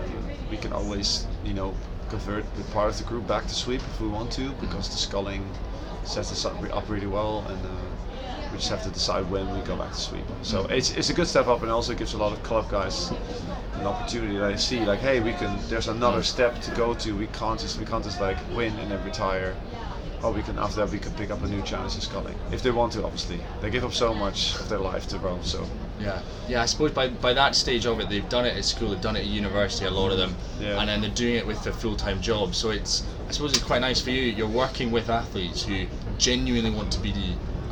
we 0.51 0.57
can 0.57 0.73
always, 0.73 1.27
you 1.45 1.55
know, 1.55 1.75
convert 2.09 2.45
with 2.57 2.71
part 2.73 2.91
of 2.91 2.99
the 2.99 3.05
group 3.05 3.27
back 3.27 3.47
to 3.47 3.55
sweep 3.55 3.81
if 3.81 4.01
we 4.01 4.09
want 4.09 4.31
to, 4.33 4.51
because 4.61 4.89
the 4.89 4.97
sculling 4.97 5.49
sets 6.05 6.31
us 6.31 6.45
up, 6.45 6.55
up 6.77 6.89
really 6.89 7.07
well, 7.07 7.45
and 7.49 7.67
uh, 7.67 7.71
we 8.53 8.59
just 8.59 8.71
have 8.71 8.83
to 8.85 8.91
decide 8.91 9.29
when 9.31 9.53
we 9.57 9.61
go 9.65 9.77
back 9.77 9.93
to 9.93 9.99
sweep. 9.99 10.25
So 10.43 10.67
it's, 10.67 10.91
it's 10.93 11.11
a 11.11 11.15
good 11.15 11.27
step 11.27 11.47
up, 11.47 11.63
and 11.63 11.71
also 11.71 11.95
gives 11.95 12.15
a 12.15 12.19
lot 12.19 12.33
of 12.33 12.43
club 12.43 12.69
guys 12.71 13.11
an 13.75 13.87
opportunity 13.87 14.37
that 14.37 14.53
I 14.53 14.57
see, 14.57 14.81
like, 14.85 15.01
hey, 15.01 15.21
we 15.21 15.33
can. 15.33 15.59
There's 15.69 15.89
another 15.89 16.23
step 16.23 16.61
to 16.63 16.71
go 16.73 16.95
to. 16.95 17.17
We 17.17 17.27
can't 17.29 17.59
just 17.59 17.79
we 17.79 17.87
can't 17.87 18.05
just 18.05 18.21
like 18.21 18.37
win 18.55 18.79
and 18.79 18.91
then 18.91 19.03
retire 19.05 19.57
or 20.23 20.33
we 20.33 20.43
can 20.43 20.57
after 20.59 20.77
that 20.77 20.91
we 20.91 21.01
can 21.01 21.13
pick 21.15 21.31
up 21.33 21.43
a 21.43 21.49
new 21.49 21.61
challenge 21.63 21.97
in 21.97 22.01
sculling 22.01 22.35
if 22.53 22.63
they 22.63 22.71
want 22.71 22.93
to 22.93 23.03
obviously 23.05 23.41
they 23.61 23.69
give 23.69 23.85
up 23.85 23.93
so 23.93 24.15
much 24.15 24.55
of 24.55 24.69
their 24.69 24.79
life 24.79 25.09
to 25.09 25.19
row 25.19 25.37
so 25.43 25.67
Yeah, 25.99 26.23
yeah. 26.49 26.63
I 26.63 26.67
suppose 26.67 26.93
by, 26.93 27.09
by 27.09 27.33
that 27.35 27.57
stage 27.57 27.87
of 27.87 27.99
it, 28.01 28.09
they've 28.09 28.29
done 28.29 28.45
it 28.47 28.57
at 28.57 28.65
school, 28.65 28.91
they've 28.91 29.01
done 29.01 29.17
it 29.17 29.21
at 29.21 29.27
university, 29.27 29.85
a 29.87 29.91
lot 29.91 30.13
of 30.13 30.19
them, 30.19 30.35
Yeah. 30.61 30.79
and 30.81 30.89
then 30.89 31.01
they're 31.01 31.11
doing 31.11 31.35
it 31.37 31.47
with 31.47 31.67
a 31.67 31.73
full 31.73 31.97
time 31.97 32.21
job. 32.21 32.55
So 32.55 32.71
it's 32.71 33.05
I 33.29 33.33
suppose 33.33 33.53
it's 33.53 33.63
quite 33.65 33.81
nice 33.81 34.01
for 34.01 34.11
you. 34.11 34.23
You're 34.23 34.47
working 34.49 34.93
with 34.93 35.11
athletes 35.11 35.65
who 35.65 35.87
genuinely 36.19 36.71
want 36.71 36.93
to 36.93 37.01
be 37.01 37.13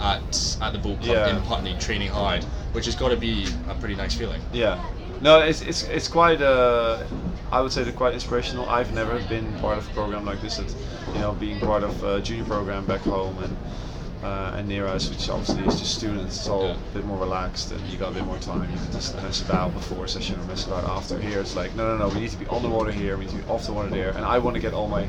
at 0.00 0.56
at 0.60 0.72
the 0.72 0.78
boat 0.78 1.00
club 1.00 1.16
Yeah. 1.16 1.36
in 1.36 1.42
Putney, 1.42 1.76
training 1.78 2.08
hard, 2.10 2.44
which 2.72 2.86
has 2.86 2.94
got 2.94 3.10
to 3.10 3.16
be 3.16 3.46
a 3.68 3.74
pretty 3.74 3.94
nice 3.96 4.14
feeling. 4.14 4.40
yeah 4.52 4.82
no 5.22 5.40
it's 5.40 5.60
it's, 5.62 5.82
it's 5.84 6.08
quite 6.08 6.40
uh, 6.40 7.04
I 7.52 7.60
would 7.60 7.72
say 7.72 7.82
they're 7.84 7.92
quite 7.92 8.14
inspirational 8.14 8.66
I've 8.70 8.92
never 8.94 9.18
been 9.28 9.52
part 9.58 9.76
of 9.76 9.86
a 9.90 9.92
program 9.92 10.24
like 10.24 10.40
this 10.40 10.58
at, 10.58 10.68
you 11.14 11.20
know 11.20 11.32
being 11.32 11.60
part 11.60 11.82
of 11.82 12.02
a 12.04 12.20
junior 12.22 12.44
program 12.44 12.86
back 12.86 13.00
home 13.02 13.36
and 13.44 13.56
uh, 14.22 14.54
and 14.56 14.68
Nereus, 14.68 15.08
which 15.08 15.30
obviously 15.30 15.64
is 15.64 15.78
just 15.80 15.94
students, 15.94 16.36
it's 16.36 16.48
all 16.48 16.64
Yeah. 16.68 16.74
a 16.90 16.94
bit 16.94 17.04
more 17.06 17.16
relaxed 17.18 17.72
and 17.72 17.80
you 17.88 17.96
got 17.96 18.10
a 18.12 18.14
bit 18.14 18.26
more 18.26 18.36
time. 18.38 18.70
You 18.70 18.76
can 18.76 18.92
just 18.92 19.14
mess 19.16 19.40
about 19.40 19.72
before 19.72 20.04
a 20.04 20.08
session 20.08 20.38
or 20.38 20.44
mess 20.44 20.66
about 20.66 20.84
after. 20.84 21.18
Here, 21.18 21.40
it's 21.40 21.56
like, 21.56 21.74
no, 21.74 21.96
no, 21.96 22.06
no, 22.06 22.14
we 22.14 22.20
need 22.20 22.30
to 22.30 22.36
be 22.36 22.46
on 22.48 22.62
the 22.62 22.68
water 22.68 22.92
here, 22.92 23.16
we 23.16 23.24
need 23.24 23.30
to 23.30 23.38
be 23.42 23.48
off 23.48 23.64
the 23.64 23.72
water 23.72 23.88
there, 23.88 24.10
and 24.10 24.22
I 24.26 24.36
want 24.38 24.56
to 24.56 24.60
get 24.60 24.74
all 24.74 24.88
my, 24.88 25.06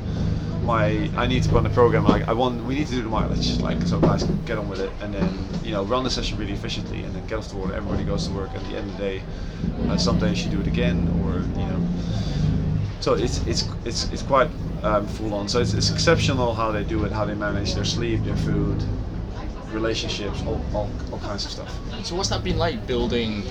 my, 0.64 1.10
I 1.16 1.28
need 1.28 1.44
to 1.44 1.50
run 1.50 1.64
the 1.64 1.70
program. 1.70 2.06
Like, 2.06 2.28
I 2.28 2.34
want, 2.34 2.64
we 2.66 2.76
need 2.76 2.88
to 2.88 2.94
do 2.94 3.02
the 3.02 3.10
mileage, 3.10 3.60
like, 3.60 3.82
so 3.84 4.00
guys 4.00 4.24
get 4.46 4.58
on 4.58 4.70
with 4.70 4.80
it, 4.80 4.92
and 5.02 5.14
then, 5.14 5.30
you 5.64 5.72
know, 5.72 5.84
run 5.84 6.04
the 6.04 6.10
session 6.10 6.38
really 6.38 6.54
efficiently, 6.54 7.04
and 7.04 7.16
then 7.16 7.26
get 7.28 7.38
off 7.40 7.50
the 7.50 7.58
water. 7.58 7.74
Everybody 7.74 8.04
goes 8.04 8.28
to 8.28 8.34
work. 8.34 8.52
At 8.52 8.64
the 8.66 8.78
end 8.78 8.90
of 8.90 8.98
the 8.98 9.04
day, 9.04 9.24
uh, 9.88 9.98
some 9.98 10.20
days 10.20 10.46
you 10.46 10.52
do 10.52 10.60
it 10.62 10.68
again, 10.68 11.08
or 11.26 11.40
you 11.60 11.68
know, 11.68 11.88
so 13.00 13.14
it's 13.14 13.46
it's 13.48 13.68
it's 13.86 14.12
it's 14.12 14.22
quite 14.22 14.50
um, 14.84 15.08
full 15.08 15.34
on. 15.34 15.48
So 15.48 15.60
it's, 15.60 15.74
it's 15.74 15.92
exceptional 15.92 16.54
how 16.54 16.72
they 16.72 16.84
do 16.84 17.04
it, 17.06 17.12
how 17.12 17.26
they 17.26 17.36
manage 17.36 17.74
their 17.74 17.86
sleep, 17.86 18.24
their 18.24 18.36
food, 18.38 18.84
relationships, 19.72 20.42
all, 20.46 20.62
all, 20.74 20.90
all 21.12 21.20
kinds 21.20 21.46
of 21.46 21.52
stuff. 21.52 22.06
So 22.06 22.16
what's 22.16 22.30
that 22.30 22.44
been 22.44 22.58
like 22.58 22.86
building 22.88 23.44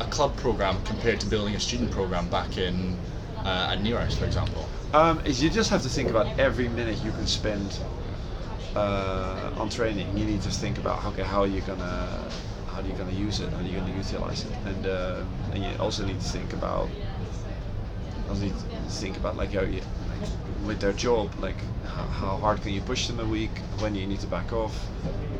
a 0.00 0.04
club 0.04 0.36
program 0.36 0.82
compared 0.84 1.20
to 1.20 1.26
building 1.26 1.54
a 1.54 1.60
student 1.60 1.90
program 1.90 2.28
back 2.28 2.58
in 2.58 2.96
uh, 3.44 3.70
at 3.72 3.82
Nereus, 3.82 4.18
for 4.18 4.24
example? 4.24 4.68
Um, 4.92 5.20
is 5.24 5.42
you 5.42 5.50
just 5.50 5.70
have 5.70 5.82
to 5.82 5.88
think 5.88 6.10
about 6.10 6.38
every 6.38 6.68
minute 6.68 7.02
you 7.04 7.12
can 7.12 7.26
spend 7.26 7.78
uh, 8.74 9.50
on 9.56 9.68
training. 9.68 10.16
You 10.16 10.24
need 10.26 10.42
to 10.42 10.50
think 10.50 10.78
about 10.78 11.04
okay, 11.06 11.22
how 11.22 11.42
are 11.42 11.46
you 11.46 11.60
gonna 11.62 12.30
how 12.66 12.80
are 12.80 12.84
you 12.86 12.92
gonna 12.94 13.12
use 13.12 13.40
it? 13.40 13.50
How 13.52 13.60
are 13.60 13.62
you 13.62 13.78
gonna 13.78 13.94
utilize 13.94 14.44
it? 14.44 14.52
And, 14.64 14.86
uh, 14.86 15.22
and 15.52 15.62
you 15.64 15.70
also 15.78 16.04
need 16.04 16.20
to 16.20 16.26
think 16.26 16.52
about 16.52 16.88
also 18.28 18.42
need 18.42 18.54
to 18.58 18.64
think 18.90 19.16
about 19.16 19.36
like 19.36 19.52
how 19.52 19.62
you 19.62 19.80
like, 20.08 20.66
with 20.66 20.80
their 20.80 20.92
job, 20.92 21.30
like 21.38 21.56
how, 21.84 22.04
how 22.04 22.36
hard 22.38 22.62
can 22.62 22.72
you 22.72 22.80
push 22.80 23.06
them 23.06 23.20
a 23.20 23.26
week? 23.26 23.58
When 23.78 23.92
do 23.94 24.00
you 24.00 24.06
need 24.06 24.20
to 24.20 24.26
back 24.26 24.52
off? 24.52 24.88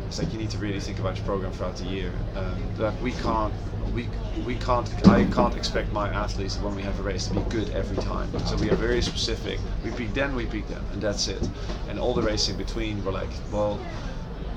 It's 0.08 0.18
like 0.18 0.32
you 0.32 0.38
need 0.38 0.50
to 0.50 0.58
really 0.58 0.80
think 0.80 0.98
about 0.98 1.16
your 1.16 1.26
program 1.26 1.52
throughout 1.52 1.76
the 1.76 1.84
year. 1.84 2.10
Um, 2.34 2.74
like 2.78 2.98
we 3.02 3.12
can't, 3.12 3.52
we 3.94 4.08
we 4.46 4.54
can't, 4.56 4.88
I 5.06 5.24
can't 5.24 5.54
expect 5.54 5.92
my 5.92 6.08
athletes 6.08 6.58
when 6.58 6.74
we 6.74 6.82
have 6.82 6.98
a 6.98 7.02
race 7.02 7.26
to 7.28 7.34
be 7.34 7.40
good 7.50 7.68
every 7.70 7.98
time. 7.98 8.28
So 8.46 8.56
we 8.56 8.70
are 8.70 8.76
very 8.76 9.02
specific. 9.02 9.60
We 9.84 9.90
peak 9.90 10.14
then, 10.14 10.34
we 10.34 10.46
peak 10.46 10.66
them, 10.66 10.82
and 10.92 11.02
that's 11.02 11.28
it. 11.28 11.46
And 11.90 12.00
all 12.00 12.14
the 12.14 12.22
racing 12.22 12.56
between, 12.56 13.04
we're 13.04 13.12
like, 13.12 13.28
well, 13.52 13.78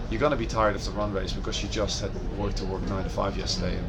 you're 0.09 0.21
gonna 0.21 0.37
be 0.37 0.47
tired 0.47 0.75
of 0.75 0.85
the 0.85 0.91
run 0.91 1.11
race 1.11 1.33
because 1.33 1.61
you 1.61 1.67
just 1.67 1.99
had 1.99 2.11
work 2.37 2.53
to 2.55 2.65
work 2.65 2.81
nine 2.87 3.03
to 3.03 3.09
five 3.09 3.37
yesterday. 3.37 3.75
And 3.75 3.85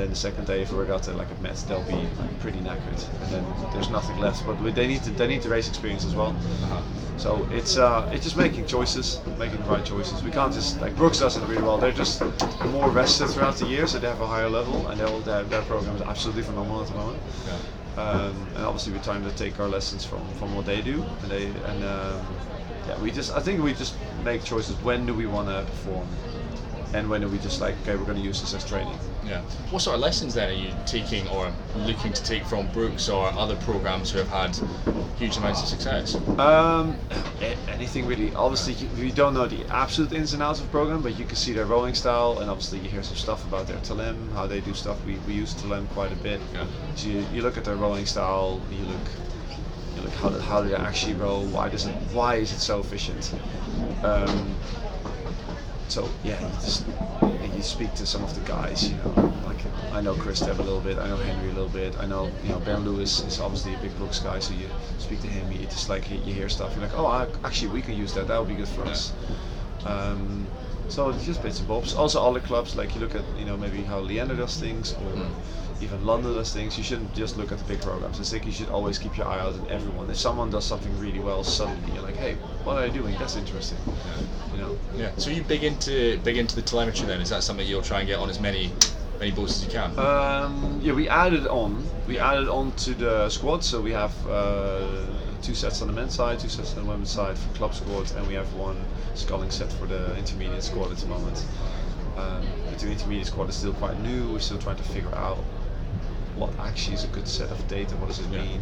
then 0.00 0.10
the 0.10 0.16
second 0.16 0.46
day, 0.46 0.62
if 0.62 0.72
we 0.72 0.78
work 0.78 0.88
out 0.88 1.02
there 1.02 1.14
like 1.14 1.30
at 1.30 1.40
Mets, 1.42 1.62
they'll 1.62 1.82
be 1.82 2.08
pretty 2.40 2.58
knackered, 2.60 3.22
and 3.22 3.32
then 3.32 3.44
there's 3.72 3.90
nothing 3.90 4.18
left. 4.18 4.46
But 4.46 4.74
they 4.74 4.86
need 4.86 5.02
to 5.04 5.10
they 5.10 5.26
need 5.26 5.42
the 5.42 5.50
race 5.50 5.68
experience 5.68 6.04
as 6.04 6.14
well. 6.14 6.34
So 7.18 7.46
it's 7.52 7.76
uh, 7.76 8.08
it's 8.12 8.24
just 8.24 8.36
making 8.36 8.66
choices, 8.66 9.20
making 9.38 9.58
the 9.58 9.68
right 9.68 9.84
choices. 9.84 10.22
We 10.22 10.30
can't 10.30 10.54
just 10.54 10.80
like 10.80 10.96
Brookes 10.96 11.18
does 11.20 11.36
it 11.36 11.46
really 11.46 11.62
well. 11.62 11.76
They're 11.76 11.92
just 11.92 12.22
more 12.66 12.88
rested 12.90 13.28
throughout 13.28 13.56
the 13.56 13.66
year, 13.66 13.86
so 13.86 13.98
they 13.98 14.08
have 14.08 14.22
a 14.22 14.26
higher 14.26 14.48
level, 14.48 14.88
and 14.88 14.98
they'll, 14.98 15.20
their 15.20 15.44
their 15.44 15.62
program 15.62 15.96
is 15.96 16.02
absolutely 16.02 16.44
phenomenal 16.44 16.80
at 16.80 16.88
the 16.88 16.94
moment. 16.94 17.22
Um, 17.98 18.46
and 18.54 18.64
obviously, 18.64 18.94
we're 18.94 19.02
trying 19.02 19.22
to 19.24 19.32
take 19.32 19.60
our 19.60 19.68
lessons 19.68 20.04
from, 20.04 20.26
from 20.38 20.54
what 20.54 20.64
they 20.64 20.80
do, 20.80 21.04
and 21.22 21.30
they 21.30 21.44
and 21.46 21.84
um, 21.84 22.26
yeah, 22.88 22.98
we 23.02 23.10
just 23.10 23.32
I 23.32 23.40
think 23.40 23.62
we 23.62 23.74
just 23.74 23.96
make 24.24 24.42
choices. 24.42 24.74
When 24.82 25.04
do 25.04 25.12
we 25.12 25.26
want 25.26 25.48
to 25.48 25.62
perform? 25.70 26.08
And 26.92 27.08
when 27.08 27.22
are 27.24 27.28
we 27.28 27.38
just 27.38 27.60
like 27.60 27.74
okay 27.82 27.96
we're 27.96 28.04
going 28.04 28.16
to 28.18 28.22
use 28.22 28.40
this 28.40 28.54
as 28.54 28.64
training. 28.64 28.98
Yeah. 29.24 29.42
What 29.70 29.82
sort 29.82 29.94
of 29.94 30.00
lessons 30.00 30.34
then 30.34 30.48
are 30.50 30.52
you 30.52 30.72
taking 30.86 31.28
or 31.28 31.52
looking 31.76 32.12
to 32.12 32.22
take 32.22 32.44
from 32.44 32.66
Brookes 32.72 33.08
or 33.08 33.26
other 33.28 33.56
programs 33.56 34.10
who 34.10 34.18
have 34.18 34.28
had 34.28 34.58
huge 35.16 35.36
amounts 35.36 35.62
of 35.62 35.68
success? 35.68 36.16
Um, 36.38 36.96
anything 37.68 38.06
really. 38.06 38.34
Obviously, 38.34 38.72
you- 38.74 38.88
we 38.98 39.10
don't 39.12 39.34
know 39.34 39.46
the 39.46 39.64
absolute 39.70 40.12
ins 40.12 40.32
and 40.32 40.42
outs 40.42 40.58
of 40.60 40.66
the 40.66 40.70
program, 40.70 41.00
but 41.02 41.16
you 41.18 41.24
can 41.24 41.36
see 41.36 41.52
their 41.52 41.66
rowing 41.66 41.94
style, 41.94 42.38
and 42.40 42.50
obviously 42.50 42.78
you 42.80 42.88
hear 42.88 43.02
some 43.02 43.16
stuff 43.16 43.44
about 43.46 43.66
their 43.68 43.76
Talem, 43.78 44.32
how 44.32 44.46
they 44.46 44.60
do 44.60 44.74
stuff. 44.74 45.04
We, 45.06 45.16
we 45.26 45.34
use 45.34 45.54
Talem 45.54 45.88
quite 45.90 46.12
a 46.12 46.16
bit. 46.16 46.40
Yeah. 46.52 46.66
So 46.96 47.08
you, 47.08 47.24
you 47.32 47.42
look 47.42 47.56
at 47.56 47.64
their 47.64 47.76
rowing 47.76 48.06
style, 48.06 48.60
you 48.72 48.84
look, 48.86 49.06
you 49.96 50.02
look 50.02 50.12
how 50.14 50.30
do- 50.30 50.40
how 50.40 50.62
do 50.62 50.68
they 50.70 50.74
actually 50.74 51.14
row? 51.14 51.40
Why 51.40 51.68
does 51.68 51.86
it? 51.86 51.94
Why 52.12 52.36
is 52.36 52.52
it 52.52 52.58
so 52.58 52.80
efficient? 52.80 53.32
Um, 54.02 54.54
so 55.90 56.08
yeah, 56.22 56.40
you 56.40 56.52
just 56.54 56.86
you 57.54 57.62
speak 57.62 57.92
to 57.94 58.06
some 58.06 58.22
of 58.22 58.34
the 58.34 58.40
guys, 58.48 58.88
you 58.88 58.96
know, 58.98 59.32
like 59.44 59.58
I 59.92 60.00
know 60.00 60.14
Chris 60.14 60.40
Deb 60.40 60.60
a 60.60 60.62
little 60.62 60.80
bit, 60.80 60.98
I 60.98 61.08
know 61.08 61.16
Henry 61.16 61.50
a 61.50 61.52
little 61.52 61.68
bit, 61.68 61.96
I 61.98 62.06
know 62.06 62.30
you 62.44 62.50
know 62.50 62.60
Ben 62.60 62.84
Lewis 62.84 63.20
is 63.26 63.40
obviously 63.40 63.74
a 63.74 63.78
big 63.78 63.96
Brookes 63.96 64.20
guy, 64.20 64.38
so 64.38 64.54
you 64.54 64.68
speak 64.98 65.20
to 65.22 65.26
him, 65.26 65.50
you 65.50 65.58
just 65.66 65.88
like 65.88 66.08
you 66.10 66.32
hear 66.32 66.48
stuff, 66.48 66.74
you're 66.74 66.82
like, 66.82 66.96
oh, 66.96 67.06
I, 67.06 67.26
actually 67.44 67.72
we 67.72 67.82
can 67.82 67.94
use 67.94 68.14
that, 68.14 68.28
that 68.28 68.38
would 68.38 68.48
be 68.48 68.54
good 68.54 68.68
for 68.68 68.84
us. 68.84 69.12
Um, 69.84 70.46
so 70.88 71.10
it's 71.10 71.24
just 71.24 71.42
bits 71.42 71.58
and 71.58 71.68
bobs. 71.68 71.94
Also, 71.94 72.22
other 72.22 72.40
clubs 72.40 72.76
like 72.76 72.94
you 72.94 73.00
look 73.00 73.14
at 73.14 73.24
you 73.38 73.44
know 73.44 73.56
maybe 73.56 73.82
how 73.82 73.98
Leander 73.98 74.36
does 74.36 74.58
things 74.58 74.92
or. 74.94 75.12
Even 75.80 76.04
London 76.04 76.34
does 76.34 76.52
things. 76.52 76.76
You 76.76 76.84
shouldn't 76.84 77.14
just 77.14 77.38
look 77.38 77.52
at 77.52 77.58
the 77.58 77.64
big 77.64 77.80
programs. 77.80 78.20
I 78.20 78.24
think 78.24 78.44
you 78.44 78.52
should 78.52 78.68
always 78.68 78.98
keep 78.98 79.16
your 79.16 79.26
eye 79.26 79.40
out 79.40 79.54
on 79.54 79.66
everyone. 79.70 80.10
If 80.10 80.18
someone 80.18 80.50
does 80.50 80.64
something 80.64 80.98
really 80.98 81.20
well, 81.20 81.42
suddenly 81.42 81.92
you're 81.92 82.02
like, 82.02 82.16
"Hey, 82.16 82.34
what 82.64 82.76
are 82.76 82.86
they 82.86 82.90
doing? 82.90 83.16
That's 83.18 83.36
interesting." 83.36 83.78
You 84.52 84.58
know. 84.58 84.78
Yeah. 84.96 85.10
So 85.16 85.30
you 85.30 85.42
big 85.42 85.64
into 85.64 86.18
big 86.22 86.36
into 86.36 86.54
the 86.54 86.62
telemetry 86.62 87.06
then? 87.06 87.20
Is 87.20 87.30
that 87.30 87.42
something 87.42 87.66
you'll 87.66 87.82
try 87.82 88.00
and 88.00 88.08
get 88.08 88.18
on 88.18 88.28
as 88.28 88.40
many 88.40 88.72
many 89.18 89.30
boats 89.30 89.56
as 89.56 89.64
you 89.64 89.70
can? 89.70 89.98
Um, 89.98 90.80
yeah, 90.82 90.92
we 90.92 91.08
added 91.08 91.46
on. 91.46 91.86
We 92.06 92.18
added 92.18 92.48
on 92.48 92.72
to 92.72 92.94
the 92.94 93.28
squad, 93.30 93.62
so 93.64 93.80
we 93.80 93.92
have 93.92 94.12
uh, 94.28 95.06
two 95.42 95.54
sets 95.54 95.80
on 95.80 95.88
the 95.88 95.94
men's 95.94 96.14
side, 96.14 96.40
two 96.40 96.48
sets 96.48 96.76
on 96.76 96.84
the 96.84 96.90
women's 96.90 97.10
side 97.10 97.38
for 97.38 97.54
club 97.54 97.74
squad, 97.74 98.10
and 98.16 98.26
we 98.26 98.34
have 98.34 98.52
one 98.54 98.82
sculling 99.14 99.50
set 99.50 99.72
for 99.72 99.86
the 99.86 100.16
intermediate 100.16 100.62
squad 100.62 100.90
at 100.90 100.98
the 100.98 101.06
moment. 101.06 101.44
Um, 102.16 102.44
but 102.68 102.78
the 102.78 102.90
intermediate 102.90 103.28
squad 103.28 103.48
is 103.48 103.56
still 103.56 103.72
quite 103.74 103.98
new. 104.00 104.32
We're 104.32 104.40
still 104.40 104.58
trying 104.58 104.76
to 104.76 104.82
figure 104.82 105.14
out 105.14 105.38
what 106.40 106.58
actually 106.58 106.94
is 106.94 107.04
a 107.04 107.08
good 107.08 107.28
set 107.28 107.50
of 107.50 107.68
data. 107.68 107.94
What 107.96 108.08
does 108.08 108.18
it 108.18 108.30
Yeah. 108.32 108.42
mean? 108.42 108.60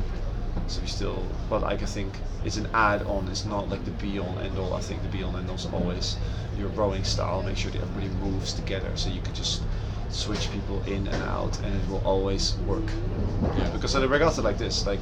So 0.66 0.80
we 0.80 0.88
still, 0.88 1.22
but 1.48 1.62
like 1.62 1.82
I 1.82 1.86
think 1.86 2.12
it's 2.44 2.56
an 2.56 2.68
add-on. 2.74 3.28
It's 3.28 3.44
not 3.44 3.70
like 3.70 3.84
the 3.84 3.92
be-all 3.92 4.38
end-all. 4.40 4.74
I 4.74 4.80
think 4.80 5.02
the 5.02 5.08
be-all 5.16 5.36
end-all 5.36 5.56
is 5.56 5.66
always 5.72 6.16
your 6.58 6.68
rowing 6.70 7.04
style. 7.04 7.42
Make 7.42 7.56
sure 7.56 7.70
that 7.70 7.80
everybody 7.80 8.08
moves 8.24 8.52
together, 8.52 8.90
so 8.96 9.08
you 9.08 9.20
can 9.20 9.34
just 9.34 9.62
switch 10.10 10.50
people 10.50 10.82
in 10.86 11.06
and 11.06 11.22
out, 11.24 11.58
and 11.62 11.72
it 11.80 11.88
will 11.88 12.02
always 12.04 12.56
work. 12.66 12.88
Yeah. 13.56 13.70
Because 13.70 13.94
at 13.94 14.02
a 14.02 14.08
regatta 14.08 14.42
like 14.42 14.58
this, 14.58 14.84
like 14.86 15.00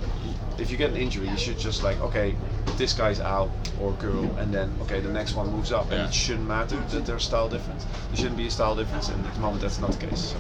if 0.59 0.71
you 0.71 0.77
get 0.77 0.91
an 0.91 0.97
injury, 0.97 1.29
you 1.29 1.39
should 1.39 1.59
just 1.59 1.83
like 1.83 1.99
okay, 2.01 2.37
this 2.77 2.93
guy's 2.93 3.21
out 3.21 3.51
or 3.81 3.93
girl, 3.93 4.25
and 4.39 4.53
then 4.53 4.71
okay, 4.83 5.01
the 5.01 5.13
next 5.21 5.35
one 5.35 5.51
moves 5.51 5.73
up, 5.73 5.91
and 5.91 6.03
it 6.03 6.13
shouldn't 6.15 6.47
matter 6.47 6.77
that 6.91 7.07
there's 7.07 7.25
style 7.25 7.49
difference. 7.49 7.87
There 8.09 8.17
shouldn't 8.17 8.37
be 8.37 8.47
a 8.49 8.51
style 8.51 8.77
difference, 8.77 9.09
and 9.09 9.25
at 9.27 9.35
the 9.35 9.41
moment 9.41 9.63
that's 9.63 9.81
not 9.81 9.93
the 9.93 10.07
case. 10.07 10.21
So. 10.33 10.39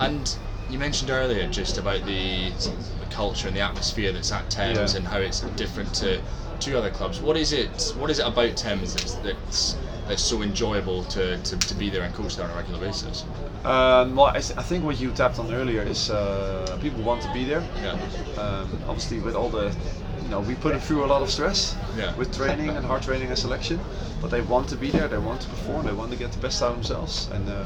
And 0.00 0.36
you 0.72 0.78
mentioned 0.78 1.10
earlier 1.10 1.46
just 1.48 1.76
about 1.78 2.04
the, 2.06 2.48
the 2.50 3.06
culture 3.10 3.46
and 3.46 3.56
the 3.56 3.60
atmosphere 3.60 4.10
that's 4.10 4.32
at 4.32 4.48
Thames 4.50 4.92
Yeah. 4.94 4.98
and 4.98 5.06
how 5.06 5.18
it's 5.18 5.40
different 5.56 5.92
to 5.96 6.20
to 6.60 6.78
other 6.78 6.90
clubs. 6.90 7.20
What 7.20 7.36
is 7.36 7.52
it? 7.52 7.92
What 7.98 8.08
is 8.08 8.20
it 8.20 8.26
about 8.26 8.56
Thames 8.56 8.94
that's 8.94 9.14
that's, 9.16 9.76
that's 10.08 10.22
so 10.22 10.42
enjoyable 10.42 11.04
to, 11.04 11.36
to, 11.42 11.56
to 11.58 11.74
be 11.74 11.90
there 11.90 12.02
and 12.02 12.14
coach 12.14 12.36
there 12.36 12.46
on 12.46 12.52
a 12.52 12.56
regular 12.56 12.78
basis? 12.80 13.24
Um, 13.64 14.16
well, 14.16 14.26
I 14.26 14.40
think 14.40 14.84
what 14.84 14.98
you 14.98 15.10
tapped 15.12 15.38
on 15.38 15.52
earlier 15.52 15.82
is 15.82 16.10
uh, 16.10 16.78
people 16.80 17.02
want 17.02 17.20
to 17.22 17.32
be 17.32 17.44
there. 17.44 17.62
Yeah. 17.82 17.92
Um, 18.40 18.68
obviously, 18.88 19.18
with 19.20 19.34
all 19.34 19.48
the, 19.50 19.74
you 20.22 20.28
know, 20.28 20.40
we 20.40 20.54
put 20.54 20.72
them 20.72 20.80
through 20.80 21.04
a 21.04 21.06
lot 21.06 21.20
of 21.22 21.30
stress 21.30 21.76
Yeah. 21.96 22.14
with 22.16 22.34
training 22.34 22.70
and 22.70 22.86
hard 22.86 23.02
training 23.02 23.28
and 23.28 23.38
selection, 23.38 23.78
but 24.20 24.30
they 24.30 24.40
want 24.40 24.68
to 24.70 24.76
be 24.76 24.90
there. 24.90 25.08
They 25.08 25.18
want 25.18 25.40
to 25.42 25.48
perform. 25.48 25.84
They 25.86 25.92
want 25.92 26.12
to 26.12 26.16
get 26.16 26.32
the 26.32 26.38
best 26.38 26.62
out 26.62 26.70
of 26.70 26.74
themselves, 26.76 27.28
and 27.32 27.48
uh, 27.48 27.64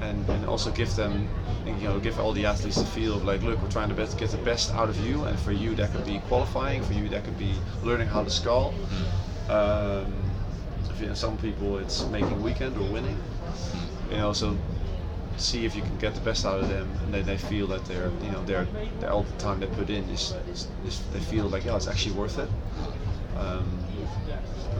and 0.00 0.28
and 0.28 0.46
also 0.46 0.70
give 0.70 0.94
them, 0.96 1.28
you 1.66 1.72
know, 1.88 1.98
give 2.00 2.18
all 2.20 2.32
the 2.32 2.46
athletes 2.46 2.76
the 2.78 2.86
feel 2.86 3.16
of 3.16 3.24
like, 3.24 3.42
look, 3.42 3.60
we're 3.62 3.70
trying 3.70 3.88
to 3.88 3.94
best 3.94 4.18
get 4.18 4.30
the 4.30 4.38
best 4.38 4.72
out 4.74 4.88
of 4.88 4.98
you, 5.06 5.24
and 5.24 5.38
for 5.38 5.52
you 5.52 5.74
that 5.76 5.92
could 5.92 6.04
be 6.04 6.18
qualifying. 6.20 6.82
For 6.82 6.92
you 6.94 7.08
that 7.10 7.24
could 7.24 7.38
be 7.38 7.54
learning 7.82 8.08
how 8.08 8.22
to 8.24 8.30
scull. 8.30 8.74
Um, 9.48 10.22
if, 10.90 11.00
you 11.00 11.06
know, 11.08 11.14
some 11.14 11.38
people 11.38 11.78
it's 11.78 12.04
making 12.06 12.42
weekend 12.42 12.76
or 12.76 12.84
winning. 12.92 13.18
You 14.10 14.16
know, 14.18 14.32
so 14.32 14.56
see 15.36 15.64
if 15.64 15.76
you 15.76 15.82
can 15.82 15.96
get 15.98 16.14
the 16.14 16.20
best 16.20 16.44
out 16.44 16.60
of 16.60 16.68
them, 16.68 16.88
and 17.04 17.14
then 17.14 17.24
they 17.24 17.36
feel 17.36 17.66
that 17.68 17.84
they're, 17.84 18.10
you 18.22 18.30
know, 18.30 18.42
they're, 18.44 18.66
they're 19.00 19.10
all 19.12 19.22
the 19.22 19.36
time 19.38 19.60
they 19.60 19.66
put 19.66 19.90
in 19.90 20.08
is, 20.10 20.34
is, 20.50 20.68
is 20.84 21.00
they 21.12 21.20
feel 21.20 21.46
like, 21.48 21.64
yeah, 21.64 21.76
it's 21.76 21.86
actually 21.86 22.14
worth 22.14 22.38
it. 22.38 22.48
Um, 23.36 23.84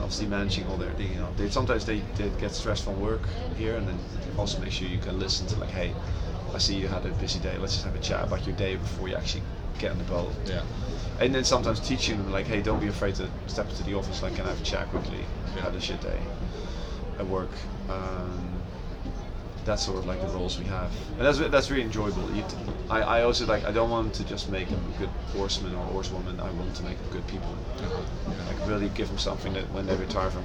obviously 0.09 0.27
managing 0.27 0.67
all 0.69 0.79
their, 0.79 0.91
you 0.99 1.17
know, 1.17 1.29
they 1.37 1.51
sometimes 1.51 1.85
they, 1.85 2.01
they 2.17 2.31
get 2.41 2.51
stressed 2.51 2.85
from 2.85 2.99
work 2.99 3.29
here, 3.59 3.77
and 3.77 3.87
then 3.87 3.99
also 4.39 4.59
make 4.59 4.73
sure 4.73 4.89
you 4.89 4.97
can 4.97 5.19
listen 5.19 5.47
to 5.47 5.55
like, 5.61 5.69
hey, 5.69 5.93
I 6.55 6.57
see 6.57 6.77
you 6.77 6.89
had 6.89 7.05
a 7.05 7.11
busy 7.11 7.39
day. 7.41 7.59
Let's 7.59 7.75
just 7.75 7.85
have 7.85 7.95
a 7.95 7.99
chat 7.99 8.25
about 8.25 8.47
your 8.47 8.57
day 8.57 8.77
before 8.77 9.09
you 9.09 9.17
actually 9.17 9.43
get 9.79 9.91
on 9.91 9.99
the 9.99 10.05
boat. 10.05 10.33
Yeah. 10.47 10.63
And 11.21 11.35
then 11.35 11.45
sometimes 11.45 11.79
teaching 11.79 12.17
them 12.17 12.33
like, 12.33 12.47
hey, 12.47 12.63
don't 12.63 12.81
be 12.81 12.87
afraid 12.87 13.17
to 13.17 13.29
step 13.49 13.69
into 13.69 13.83
the 13.83 13.93
office. 13.93 14.23
Like, 14.23 14.35
can 14.35 14.47
I 14.47 14.49
have 14.49 14.63
a 14.63 14.65
chat 14.65 14.89
quickly? 14.89 15.19
Yeah. 15.55 15.61
How 15.61 15.69
does 15.69 15.87
your 15.87 15.99
day 15.99 16.19
at 17.19 17.27
work? 17.27 17.51
Um, 17.91 18.48
that's 19.65 19.83
sort 19.83 19.99
of 19.99 20.07
like 20.07 20.21
the 20.21 20.29
roles 20.29 20.59
we 20.59 20.65
have, 20.67 20.93
and 21.17 21.27
that's 21.27 21.39
that's 21.39 21.71
really 21.71 21.83
enjoyable. 21.83 22.31
You 22.33 22.43
t- 22.43 22.57
I, 22.91 23.01
I 23.03 23.23
also 23.23 23.47
like 23.47 23.65
I 23.67 23.73
don't 23.73 23.91
want 23.91 24.15
to 24.15 24.25
just 24.25 24.49
make 24.49 24.69
them 24.69 24.81
a 24.95 24.99
good 24.99 25.11
horseman 25.37 25.75
or 25.75 25.85
horsewoman. 25.87 26.41
I 26.41 26.51
want 26.51 26.75
to 26.77 26.83
make 26.85 26.99
them 26.99 27.07
good 27.11 27.27
people. 27.27 27.55
Like 28.47 28.67
really 28.67 28.89
give 28.91 29.09
them 29.09 29.19
something 29.19 29.53
that 29.55 29.71
when 29.73 29.87
they 29.87 29.97
retire 29.97 30.31
from 30.31 30.45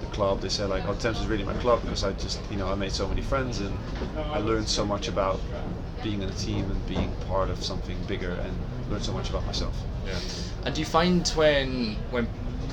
the 0.00 0.06
club, 0.06 0.40
they 0.40 0.48
say 0.48 0.64
like, 0.64 0.86
"Oh, 0.88 0.94
Thames 0.94 1.20
is 1.20 1.26
really 1.26 1.44
my 1.44 1.54
club 1.54 1.82
because 1.82 2.04
I 2.04 2.12
just 2.12 2.38
you 2.50 2.56
know 2.56 2.68
I 2.68 2.74
made 2.74 2.92
so 2.92 3.06
many 3.08 3.22
friends 3.22 3.60
and 3.60 3.76
I 4.32 4.38
learned 4.38 4.68
so 4.68 4.84
much 4.84 5.08
about 5.08 5.40
being 6.02 6.22
in 6.22 6.28
a 6.28 6.32
team 6.32 6.70
and 6.70 6.86
being 6.86 7.12
part 7.28 7.50
of 7.50 7.62
something 7.62 7.96
bigger 8.06 8.32
and 8.32 8.56
learned 8.90 9.04
so 9.04 9.12
much 9.12 9.28
about 9.30 9.44
myself." 9.46 9.76
Yeah. 10.06 10.18
And 10.64 10.74
do 10.74 10.80
you 10.80 10.86
find 10.86 11.26
when 11.28 11.96
when 12.10 12.28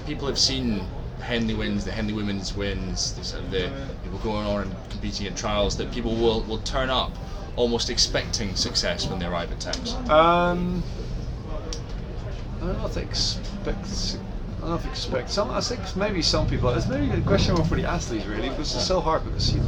people 0.05 0.27
have 0.27 0.39
seen 0.39 0.81
Henley 1.21 1.53
wins, 1.53 1.83
the 1.83 1.91
Henley 1.91 2.13
women's 2.13 2.55
wins, 2.55 3.13
the, 3.13 3.23
sort 3.23 3.43
of 3.43 3.51
the 3.51 3.71
people 4.07 4.19
going 4.19 4.47
on 4.47 4.61
and 4.61 4.89
competing 4.89 5.27
in 5.27 5.35
trials, 5.35 5.75
that 5.77 5.91
people 5.91 6.15
will, 6.15 6.41
will 6.43 6.59
turn 6.59 6.89
up 6.89 7.11
almost 7.55 7.89
expecting 7.89 8.55
success 8.55 9.07
when 9.07 9.19
they 9.19 9.25
arrive 9.25 9.51
at 9.51 9.59
Thames? 9.59 9.93
Um, 10.09 10.83
I 12.61 12.67
don't 12.67 12.97
expect. 12.97 14.17
I 14.57 14.59
don't 14.61 14.69
know 14.69 14.75
if 14.75 14.85
expect. 14.85 15.29
Some, 15.29 15.51
I 15.51 15.61
think 15.61 15.95
maybe 15.95 16.21
some 16.21 16.47
people. 16.47 16.69
It's 16.69 16.87
maybe 16.87 17.09
a 17.11 17.21
question 17.21 17.55
more 17.55 17.65
for 17.65 17.75
the 17.75 17.85
athletes 17.85 18.25
really, 18.25 18.49
because 18.49 18.73
it's 18.75 18.87
so 18.87 18.99
hard 19.01 19.23
because 19.25 19.53
you, 19.53 19.61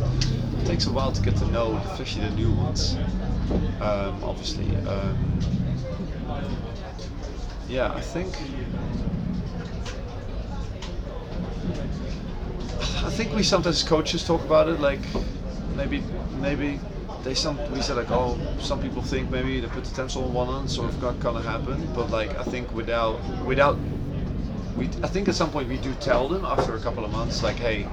it 0.61 0.65
takes 0.65 0.87
a 0.87 0.91
while 0.91 1.11
to 1.11 1.21
get 1.21 1.35
to 1.37 1.45
know, 1.47 1.75
especially 1.91 2.27
the 2.27 2.35
new 2.35 2.51
ones. 2.51 2.95
Um, 3.81 4.23
obviously. 4.23 4.75
Um, 4.87 5.39
yeah, 7.67 7.93
I 7.93 8.01
think. 8.01 8.35
I 13.03 13.09
think 13.09 13.33
we 13.33 13.43
sometimes 13.43 13.83
coaches 13.83 14.25
talk 14.25 14.43
about 14.43 14.67
it 14.67 14.79
like 14.79 14.99
maybe 15.75 16.03
maybe 16.39 16.79
they 17.23 17.33
some 17.33 17.57
we 17.71 17.81
said 17.81 17.97
like 17.97 18.11
oh 18.11 18.37
some 18.59 18.81
people 18.81 19.01
think 19.01 19.29
maybe 19.29 19.59
they 19.59 19.67
put 19.67 19.85
the 19.85 19.95
pencil 19.95 20.25
on 20.25 20.33
one 20.33 20.47
on 20.49 20.67
sort 20.67 20.89
of 20.89 21.01
not 21.01 21.19
gonna 21.19 21.41
happen 21.41 21.87
but 21.95 22.09
like 22.09 22.37
I 22.37 22.43
think 22.43 22.73
without 22.73 23.19
without 23.45 23.77
we 24.75 24.85
I 25.03 25.07
think 25.07 25.29
at 25.29 25.35
some 25.35 25.49
point 25.49 25.69
we 25.69 25.77
do 25.77 25.93
tell 25.95 26.27
them 26.27 26.43
after 26.45 26.75
a 26.75 26.79
couple 26.79 27.05
of 27.05 27.11
months 27.11 27.41
like 27.41 27.55
hey 27.55 27.87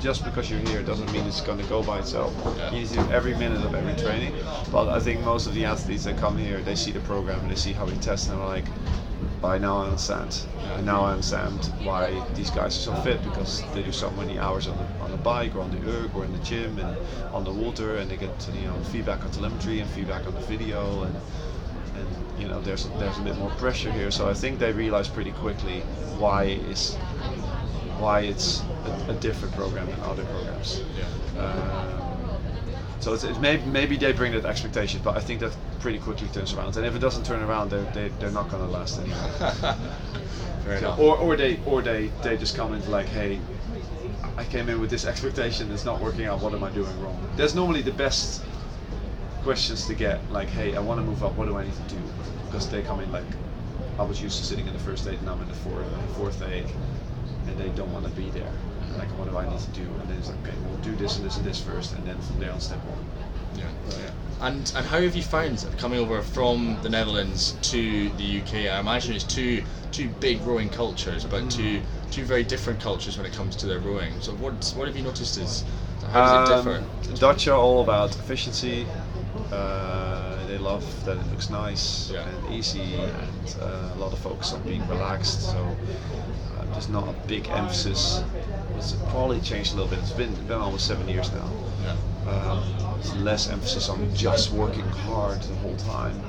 just 0.00 0.24
because 0.24 0.50
you're 0.50 0.60
here 0.60 0.82
doesn't 0.82 1.10
mean 1.12 1.26
it's 1.26 1.40
going 1.40 1.58
to 1.58 1.64
go 1.64 1.82
by 1.82 1.98
itself. 1.98 2.32
Yeah. 2.56 2.70
You 2.70 2.80
need 2.80 2.88
to 2.88 2.94
do 2.94 3.10
every 3.10 3.34
minute 3.34 3.64
of 3.64 3.74
every 3.74 3.94
training. 4.00 4.32
But 4.70 4.88
I 4.88 5.00
think 5.00 5.20
most 5.22 5.46
of 5.46 5.54
the 5.54 5.64
athletes 5.64 6.04
that 6.04 6.16
come 6.16 6.38
here, 6.38 6.60
they 6.60 6.76
see 6.76 6.92
the 6.92 7.00
program 7.00 7.40
and 7.40 7.50
they 7.50 7.56
see 7.56 7.72
how 7.72 7.84
we 7.84 7.94
test, 7.94 8.28
and 8.28 8.38
they're 8.38 8.46
like, 8.46 8.66
by 9.40 9.58
now 9.58 9.78
I 9.78 9.84
understand. 9.86 10.46
And 10.76 10.86
now 10.86 11.04
I 11.04 11.12
understand 11.12 11.64
why 11.82 12.24
these 12.34 12.50
guys 12.50 12.76
are 12.76 12.80
so 12.80 12.94
fit 13.02 13.22
because 13.22 13.62
they 13.74 13.82
do 13.82 13.92
so 13.92 14.10
many 14.10 14.38
hours 14.38 14.66
on 14.66 14.76
the 14.76 14.86
on 15.04 15.10
the 15.10 15.16
bike 15.16 15.54
or 15.54 15.60
on 15.60 15.70
the 15.70 15.90
erg 15.90 16.14
or 16.14 16.24
in 16.24 16.32
the 16.32 16.38
gym 16.38 16.78
and 16.78 16.96
on 17.32 17.44
the 17.44 17.52
water, 17.52 17.96
and 17.96 18.10
they 18.10 18.16
get 18.16 18.48
you 18.54 18.66
know 18.66 18.78
feedback 18.92 19.24
on 19.24 19.30
telemetry 19.30 19.80
and 19.80 19.90
feedback 19.90 20.26
on 20.26 20.34
the 20.34 20.40
video 20.40 21.02
and 21.02 21.16
and 21.96 22.08
you 22.40 22.48
know 22.48 22.60
there's 22.60 22.88
there's 22.98 23.18
a 23.18 23.22
bit 23.22 23.36
more 23.36 23.50
pressure 23.50 23.92
here. 23.92 24.10
So 24.10 24.28
I 24.28 24.34
think 24.34 24.58
they 24.58 24.72
realize 24.72 25.08
pretty 25.08 25.32
quickly 25.32 25.80
why 26.18 26.44
it's 26.44 26.94
why 27.98 28.20
it's 28.20 28.62
a, 28.84 29.12
a 29.12 29.14
different 29.14 29.54
program 29.54 29.90
than 29.90 30.00
other 30.00 30.24
programs. 30.26 30.80
Yeah. 30.96 31.42
Um, 31.42 32.07
so 33.08 33.14
it's, 33.14 33.24
it's 33.24 33.38
maybe, 33.38 33.64
maybe 33.64 33.96
they 33.96 34.12
bring 34.12 34.32
that 34.32 34.44
expectation, 34.44 35.00
but 35.02 35.16
I 35.16 35.20
think 35.20 35.40
that 35.40 35.56
pretty 35.80 35.98
quickly 35.98 36.28
turns 36.28 36.52
around. 36.52 36.76
And 36.76 36.84
if 36.84 36.94
it 36.94 36.98
doesn't 36.98 37.24
turn 37.24 37.42
around, 37.42 37.70
they're, 37.70 37.90
they, 37.92 38.08
they're 38.20 38.30
not 38.30 38.50
going 38.50 38.62
to 38.62 38.68
last 38.70 38.98
anymore. 38.98 39.18
Fair 39.40 39.78
So- 40.64 40.76
enough. 40.78 40.98
or, 40.98 41.16
or 41.16 41.36
they 41.36 41.58
or 41.64 41.80
they, 41.80 42.08
they 42.22 42.36
just 42.36 42.54
come 42.54 42.74
into 42.74 42.90
like, 42.90 43.06
hey, 43.06 43.40
I 44.36 44.44
came 44.44 44.68
in 44.68 44.78
with 44.80 44.90
this 44.90 45.06
expectation. 45.06 45.72
It's 45.72 45.86
not 45.86 46.00
working 46.00 46.26
out. 46.26 46.42
What 46.42 46.52
am 46.52 46.62
I 46.62 46.70
doing 46.70 47.00
wrong? 47.00 47.18
That's 47.36 47.54
normally 47.54 47.80
the 47.82 47.92
best 47.92 48.44
questions 49.42 49.86
to 49.86 49.94
get. 49.94 50.30
Like, 50.30 50.48
hey, 50.48 50.76
I 50.76 50.80
want 50.80 51.00
to 51.00 51.04
move 51.04 51.24
up. 51.24 51.32
What 51.36 51.46
do 51.48 51.56
I 51.56 51.64
need 51.64 51.74
to 51.74 51.94
do? 51.94 52.00
Because 52.46 52.68
they 52.68 52.82
come 52.82 53.00
in 53.00 53.10
like, 53.10 53.24
I 53.98 54.02
was 54.02 54.20
used 54.22 54.38
to 54.38 54.44
sitting 54.44 54.66
in 54.66 54.74
the 54.74 54.78
first 54.80 55.06
eight, 55.08 55.18
and 55.18 55.30
I'm 55.30 55.40
in 55.40 55.48
the 55.48 55.54
fourth, 55.54 55.86
fourth 56.16 56.42
eight, 56.42 56.66
and 57.46 57.58
they 57.58 57.70
don't 57.70 57.90
want 57.92 58.04
to 58.04 58.10
be 58.12 58.28
there. 58.30 58.52
Like, 59.64 59.72
do 59.74 59.82
to 59.82 59.88
do? 59.88 60.00
And 60.00 60.10
then 60.10 60.18
it's 60.18 60.28
like, 60.28 60.38
okay, 60.46 60.56
we'll 60.66 60.78
do 60.78 60.94
this 60.96 61.16
and 61.16 61.24
this 61.26 61.36
and 61.36 61.44
this 61.46 61.60
first, 61.62 61.94
and 61.94 62.06
then 62.06 62.18
from 62.20 62.38
there 62.40 62.52
on, 62.52 62.60
step 62.60 62.78
one. 62.84 62.98
Yeah. 63.56 63.70
Yeah. 63.90 64.10
And 64.40 64.72
and 64.76 64.86
how 64.86 65.00
have 65.00 65.16
you 65.16 65.22
found 65.22 65.66
coming 65.78 65.98
over 65.98 66.22
from 66.22 66.78
the 66.82 66.88
Netherlands 66.88 67.56
to 67.62 68.08
the 68.10 68.40
UK? 68.40 68.54
I 68.72 68.78
imagine 68.80 69.14
it's 69.14 69.24
two 69.24 69.64
two 69.90 70.08
big 70.20 70.40
rowing 70.42 70.68
cultures, 70.68 71.24
but 71.24 71.50
two 71.50 71.82
two 72.10 72.24
very 72.24 72.44
different 72.44 72.80
cultures 72.80 73.16
when 73.16 73.26
it 73.26 73.32
comes 73.32 73.56
to 73.56 73.66
their 73.66 73.80
rowing. 73.80 74.20
So 74.20 74.32
what 74.34 74.72
what 74.76 74.86
have 74.86 74.96
you 74.96 75.02
noticed 75.02 75.38
is 75.38 75.64
how 76.12 76.44
does 76.44 76.50
it 76.50 76.56
differ? 76.64 76.84
Um, 77.10 77.14
Dutch 77.16 77.48
are 77.48 77.56
all 77.58 77.82
about 77.82 78.14
efficiency. 78.16 78.86
Uh, 79.52 80.46
they 80.46 80.58
love 80.58 80.84
that 81.04 81.16
it 81.16 81.26
looks 81.30 81.50
nice 81.50 82.10
Yeah. 82.10 82.26
and 82.28 82.54
easy, 82.54 82.94
and 82.94 83.56
uh, 83.60 83.90
a 83.94 83.98
lot 83.98 84.12
of 84.12 84.18
focus 84.18 84.52
on 84.52 84.62
being 84.62 84.86
relaxed. 84.88 85.42
So 85.42 85.58
uh, 86.58 86.64
there's 86.72 86.88
not 86.88 87.08
a 87.08 87.12
big 87.26 87.48
emphasis. 87.48 88.22
It's 88.78 88.92
probably 89.10 89.40
changed 89.40 89.72
a 89.72 89.76
little 89.76 89.90
bit. 89.90 89.98
It's 89.98 90.12
been 90.12 90.32
been 90.46 90.60
almost 90.60 90.86
seven 90.86 91.08
years 91.08 91.32
now. 91.32 91.50
Yeah. 91.82 91.96
Um, 92.30 93.24
less 93.24 93.48
emphasis 93.48 93.88
on 93.88 94.14
just 94.14 94.52
working 94.52 94.86
hard 95.04 95.42
the 95.42 95.54
whole 95.56 95.76
time. 95.76 96.20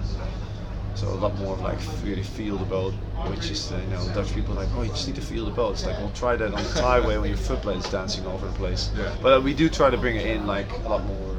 So 0.95 1.07
a 1.07 1.15
lot 1.15 1.37
more 1.37 1.53
of 1.53 1.61
like 1.61 1.77
really 2.03 2.23
feel 2.23 2.57
the 2.57 2.65
boat, 2.65 2.93
which 3.27 3.51
is 3.51 3.71
you 3.71 3.77
know 3.91 4.03
Dutch 4.15 4.33
people 4.33 4.53
are 4.53 4.65
like 4.65 4.69
oh 4.75 4.81
you 4.81 4.89
just 4.89 5.07
need 5.07 5.15
to 5.15 5.21
feel 5.21 5.45
the 5.45 5.51
boat. 5.51 5.73
It's 5.73 5.85
like 5.85 5.97
well 5.99 6.11
try 6.15 6.35
that 6.35 6.53
on 6.53 6.63
the 6.63 6.69
Tideway 6.69 7.21
when 7.21 7.29
your 7.29 7.37
foot 7.37 7.61
blade 7.61 7.77
is 7.77 7.89
dancing 7.89 8.25
all 8.25 8.33
over 8.33 8.47
the 8.47 8.53
place. 8.53 8.89
Yeah. 8.97 9.15
But 9.21 9.37
uh, 9.37 9.41
we 9.41 9.53
do 9.53 9.69
try 9.69 9.91
to 9.91 9.97
bring 9.97 10.15
it 10.15 10.25
in 10.25 10.47
like 10.47 10.71
a 10.85 10.89
lot 10.89 11.05
more 11.05 11.29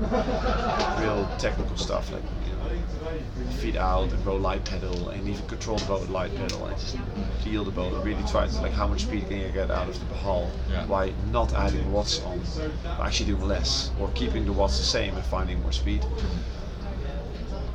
real 1.00 1.28
technical 1.38 1.76
stuff 1.76 2.12
like 2.12 2.22
feet 3.60 3.76
out 3.76 4.10
and 4.12 4.24
row 4.26 4.36
light 4.36 4.64
pedal 4.64 5.10
and 5.10 5.28
even 5.28 5.46
control 5.46 5.76
the 5.78 5.84
boat 5.84 6.00
with 6.00 6.10
light 6.10 6.34
pedal 6.34 6.66
and 6.66 6.78
just 6.78 6.96
feel 7.42 7.64
the 7.64 7.70
boat. 7.70 7.92
Really 8.04 8.22
try 8.24 8.46
to 8.46 8.60
like 8.62 8.72
how 8.72 8.86
much 8.86 9.02
speed 9.02 9.28
can 9.28 9.38
you 9.38 9.48
get 9.50 9.70
out 9.70 9.88
of 9.88 10.08
the 10.08 10.14
hull 10.14 10.50
Yeah. 10.70 10.86
by 10.86 11.12
not 11.30 11.52
adding 11.54 11.90
watts 11.92 12.22
on, 12.22 12.40
but 12.96 13.06
actually 13.06 13.26
doing 13.26 13.46
less 13.46 13.90
or 13.98 14.08
keeping 14.14 14.44
the 14.46 14.52
watts 14.52 14.78
the 14.78 14.84
same 14.84 15.14
and 15.14 15.24
finding 15.24 15.60
more 15.62 15.72
speed. 15.72 16.04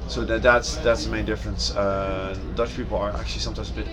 So 0.08 0.24
that, 0.26 0.42
that's 0.42 0.78
that's 0.78 1.06
the 1.06 1.12
main 1.12 1.26
difference. 1.26 1.76
Uh, 1.76 2.38
Dutch 2.56 2.76
people 2.76 2.98
are 2.98 3.12
actually 3.16 3.42
sometimes 3.42 3.72
a 3.72 3.74
bit 3.74 3.88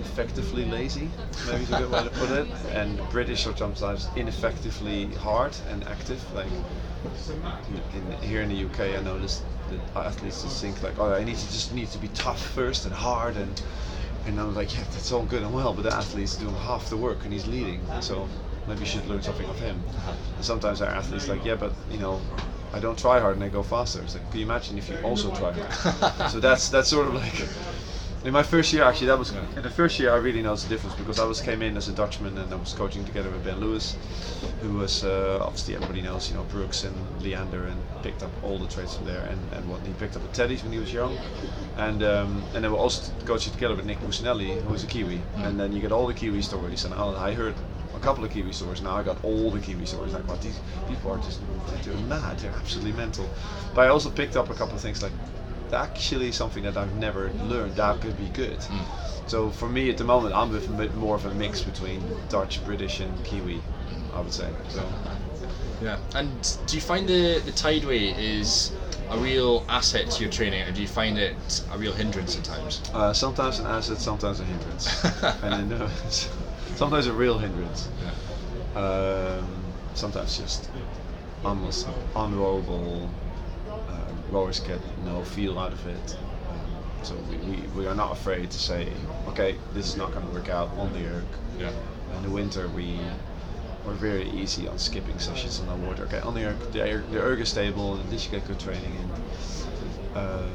effectively 0.00 0.64
lazy, 0.64 1.10
maybe 1.46 1.62
is 1.64 1.70
a 1.72 1.78
good 1.78 1.90
way 1.90 2.02
to 2.04 2.10
put 2.10 2.30
it, 2.30 2.48
and 2.72 2.98
British 3.10 3.46
are 3.46 3.56
sometimes 3.56 4.08
ineffectively 4.16 5.06
hard 5.14 5.56
and 5.68 5.84
active. 5.84 6.20
Like 6.34 6.46
in, 7.68 7.82
in, 8.12 8.12
here 8.22 8.42
in 8.42 8.48
the 8.48 8.64
UK, 8.64 8.98
I 8.98 9.02
noticed 9.02 9.42
that 9.68 10.06
athletes 10.06 10.42
just 10.42 10.60
think 10.60 10.82
like, 10.82 10.98
oh, 10.98 11.12
I 11.12 11.24
need 11.24 11.36
to 11.36 11.52
just 11.52 11.72
need 11.72 11.88
to 11.88 11.98
be 11.98 12.08
tough 12.08 12.42
first 12.42 12.84
and 12.84 12.94
hard 12.94 13.36
and. 13.36 13.60
And 14.26 14.38
I'm 14.38 14.54
like, 14.54 14.74
yeah, 14.74 14.82
that's 14.92 15.10
all 15.10 15.24
good 15.24 15.42
and 15.42 15.54
well, 15.54 15.72
but 15.72 15.84
the 15.84 15.94
athlete's 15.94 16.36
doing 16.36 16.54
half 16.56 16.90
the 16.90 16.98
work 16.98 17.24
and 17.24 17.32
he's 17.32 17.46
leading, 17.46 17.80
so 18.02 18.28
maybe 18.66 18.80
you 18.80 18.86
should 18.86 19.06
learn 19.06 19.22
something 19.22 19.48
of 19.48 19.58
him. 19.58 19.82
And 20.36 20.44
sometimes 20.44 20.82
our 20.82 20.88
athletes 20.90 21.28
like, 21.28 21.44
yeah, 21.46 21.54
but 21.54 21.72
you 21.90 21.98
know, 21.98 22.20
I 22.74 22.78
don't 22.78 22.98
try 22.98 23.20
hard 23.20 23.36
and 23.36 23.44
I 23.44 23.48
go 23.48 23.62
faster. 23.62 24.02
It's 24.02 24.14
like, 24.14 24.28
can 24.30 24.40
you 24.40 24.44
imagine 24.44 24.76
if 24.76 24.90
you 24.90 24.98
also 25.02 25.34
try 25.34 25.52
hard? 25.52 26.30
so 26.30 26.40
that's 26.40 26.68
that's 26.68 26.88
sort 26.90 27.06
of 27.06 27.14
like 27.14 27.48
in 28.24 28.32
my 28.32 28.42
first 28.42 28.72
year 28.72 28.82
actually 28.82 29.06
that 29.06 29.18
was 29.18 29.32
in 29.32 29.62
the 29.62 29.70
first 29.70 29.98
year 29.98 30.12
I 30.12 30.16
really 30.16 30.42
noticed 30.42 30.68
the 30.68 30.74
difference 30.74 30.96
because 30.96 31.18
I 31.20 31.24
was 31.24 31.40
came 31.40 31.62
in 31.62 31.76
as 31.76 31.88
a 31.88 31.92
Dutchman 31.92 32.36
and 32.38 32.52
I 32.52 32.56
was 32.56 32.72
coaching 32.72 33.04
together 33.04 33.30
with 33.30 33.44
Ben 33.44 33.60
Lewis, 33.60 33.96
who 34.60 34.74
was 34.74 35.04
uh, 35.04 35.38
obviously 35.40 35.74
everybody 35.74 36.02
knows 36.02 36.28
you 36.28 36.36
know 36.36 36.42
Brookes 36.44 36.84
and 36.84 37.22
Leander 37.22 37.66
and 37.66 37.80
picked 38.02 38.22
up 38.22 38.30
all 38.42 38.58
the 38.58 38.66
traits 38.66 38.96
from 38.96 39.06
there 39.06 39.22
and, 39.26 39.40
and 39.52 39.68
what 39.70 39.80
he 39.82 39.92
picked 39.94 40.16
up 40.16 40.24
at 40.24 40.32
Teddy's 40.32 40.62
when 40.62 40.72
he 40.72 40.78
was 40.78 40.92
young, 40.92 41.16
and 41.76 42.02
um, 42.02 42.42
and 42.54 42.64
then 42.64 42.72
we're 42.72 42.78
also 42.78 43.12
coaching 43.24 43.52
together 43.52 43.74
with 43.74 43.84
Nick 43.84 44.00
Businelli 44.00 44.60
who 44.62 44.74
is 44.74 44.82
a 44.82 44.86
Kiwi, 44.86 45.20
and 45.38 45.58
then 45.58 45.72
you 45.72 45.80
get 45.80 45.92
all 45.92 46.06
the 46.06 46.14
Kiwi 46.14 46.42
stories 46.42 46.84
and 46.84 46.94
I 46.94 47.28
I 47.28 47.34
heard 47.34 47.54
a 47.94 48.00
couple 48.00 48.24
of 48.24 48.30
Kiwi 48.30 48.52
stories. 48.52 48.82
Now 48.82 48.96
I 48.96 49.02
got 49.02 49.22
all 49.24 49.50
the 49.50 49.60
Kiwi 49.60 49.86
stories. 49.86 50.12
Like, 50.12 50.26
what 50.28 50.40
these 50.40 50.58
people 50.88 51.10
are 51.12 51.18
just 51.18 51.40
they're 51.82 51.94
mad. 52.06 52.38
They're 52.38 52.52
absolutely 52.52 52.92
mental. 52.92 53.28
But 53.74 53.86
I 53.86 53.88
also 53.88 54.10
picked 54.10 54.36
up 54.36 54.50
a 54.50 54.54
couple 54.54 54.74
of 54.74 54.80
things 54.80 55.02
like 55.02 55.12
actually 55.72 56.32
something 56.32 56.62
that 56.64 56.76
I've 56.76 56.94
never 56.94 57.30
learned 57.44 57.76
that 57.76 58.00
could 58.00 58.16
be 58.16 58.28
good. 58.28 58.58
So 59.26 59.50
for 59.50 59.68
me 59.68 59.90
at 59.90 59.98
the 59.98 60.04
moment, 60.04 60.34
I'm 60.34 60.50
with 60.50 60.68
a 60.68 60.72
bit 60.72 60.94
more 60.94 61.16
of 61.16 61.26
a 61.26 61.34
mix 61.34 61.62
between 61.62 62.02
Dutch, 62.28 62.64
British, 62.64 63.00
and 63.00 63.22
Kiwi. 63.24 63.60
I 64.14 64.20
would 64.20 64.32
say. 64.32 64.48
So 64.70 64.84
Yeah. 65.82 65.98
And 66.14 66.56
do 66.66 66.76
you 66.76 66.82
find 66.82 67.08
the 67.08 67.40
the 67.44 67.52
tideway 67.52 68.14
is 68.18 68.72
a 69.10 69.18
real 69.18 69.64
asset 69.68 70.10
to 70.10 70.22
your 70.22 70.32
training, 70.32 70.62
or 70.62 70.72
do 70.72 70.80
you 70.80 70.88
find 70.88 71.18
it 71.18 71.36
a 71.72 71.78
real 71.78 71.92
hindrance 71.92 72.36
at 72.36 72.44
times? 72.44 72.80
uh, 72.94 73.12
sometimes 73.12 73.58
an 73.58 73.66
asset, 73.66 73.98
sometimes 73.98 74.40
a 74.40 74.44
hindrance, 74.44 75.04
and 75.42 75.70
then 75.70 75.82
uh, 75.82 75.88
sometimes 76.74 77.06
a 77.06 77.12
real 77.12 77.38
hindrance. 77.38 77.88
Um, 78.74 79.62
sometimes 79.94 80.36
just 80.36 80.68
almost 81.44 81.86
unrowable. 82.14 83.10
Uh, 84.28 84.32
rowers 84.32 84.60
get 84.60 84.80
no 85.04 85.22
feel 85.22 85.58
out 85.58 85.72
of 85.72 85.86
it. 85.86 86.16
Um, 86.50 87.04
so 87.04 87.14
we, 87.30 87.36
we, 87.36 87.56
we 87.68 87.86
are 87.86 87.94
not 87.94 88.12
afraid 88.12 88.50
to 88.50 88.58
say, 88.58 88.88
okay, 89.28 89.56
this 89.74 89.86
is 89.86 89.96
not 89.96 90.12
going 90.12 90.26
to 90.26 90.32
work 90.32 90.48
out 90.48 90.68
on 90.78 90.92
the 90.92 91.06
erg. 91.06 91.24
Yeah. 91.58 91.72
In 92.16 92.22
the 92.22 92.30
winter, 92.30 92.68
we 92.68 92.98
were 93.84 93.94
very 93.94 94.28
easy 94.30 94.68
on 94.68 94.78
skipping 94.78 95.18
sessions 95.18 95.60
on 95.60 95.66
the 95.66 95.86
water. 95.86 96.04
Okay, 96.04 96.20
on 96.20 96.34
the 96.34 96.44
erg, 96.46 96.58
the, 96.72 96.82
erg, 96.82 97.10
the 97.10 97.20
erg 97.20 97.40
is 97.40 97.48
stable, 97.48 97.94
and 97.94 98.04
at 98.04 98.10
least 98.10 98.26
you 98.26 98.38
get 98.38 98.46
good 98.46 98.60
training. 98.60 98.92
And 100.14 100.18
um, 100.18 100.50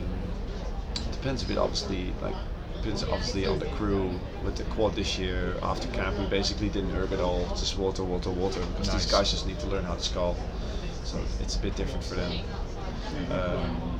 depends 1.11 1.43
a 1.43 1.45
bit, 1.47 1.57
obviously, 1.57 2.13
like 2.21 2.35
depends 2.75 3.03
obviously 3.03 3.45
on 3.45 3.59
the 3.59 3.65
crew. 3.67 4.11
With 4.43 4.57
the 4.57 4.63
quad 4.65 4.95
this 4.95 5.17
year, 5.17 5.55
after 5.63 5.87
camp, 5.89 6.19
we 6.19 6.25
basically 6.25 6.69
didn't 6.69 6.93
erg 6.95 7.13
at 7.13 7.19
all, 7.19 7.47
just 7.49 7.77
water, 7.77 8.03
water, 8.03 8.29
water, 8.29 8.59
because 8.73 8.91
Nice. 8.91 9.03
these 9.03 9.11
guys 9.11 9.31
just 9.31 9.47
need 9.47 9.59
to 9.59 9.67
learn 9.67 9.85
how 9.85 9.95
to 9.95 10.01
scull. 10.01 10.35
So 11.05 11.17
it's 11.41 11.55
a 11.55 11.59
bit 11.59 11.75
different 11.75 12.03
for 12.03 12.15
them. 12.15 12.31
Um, 13.31 13.99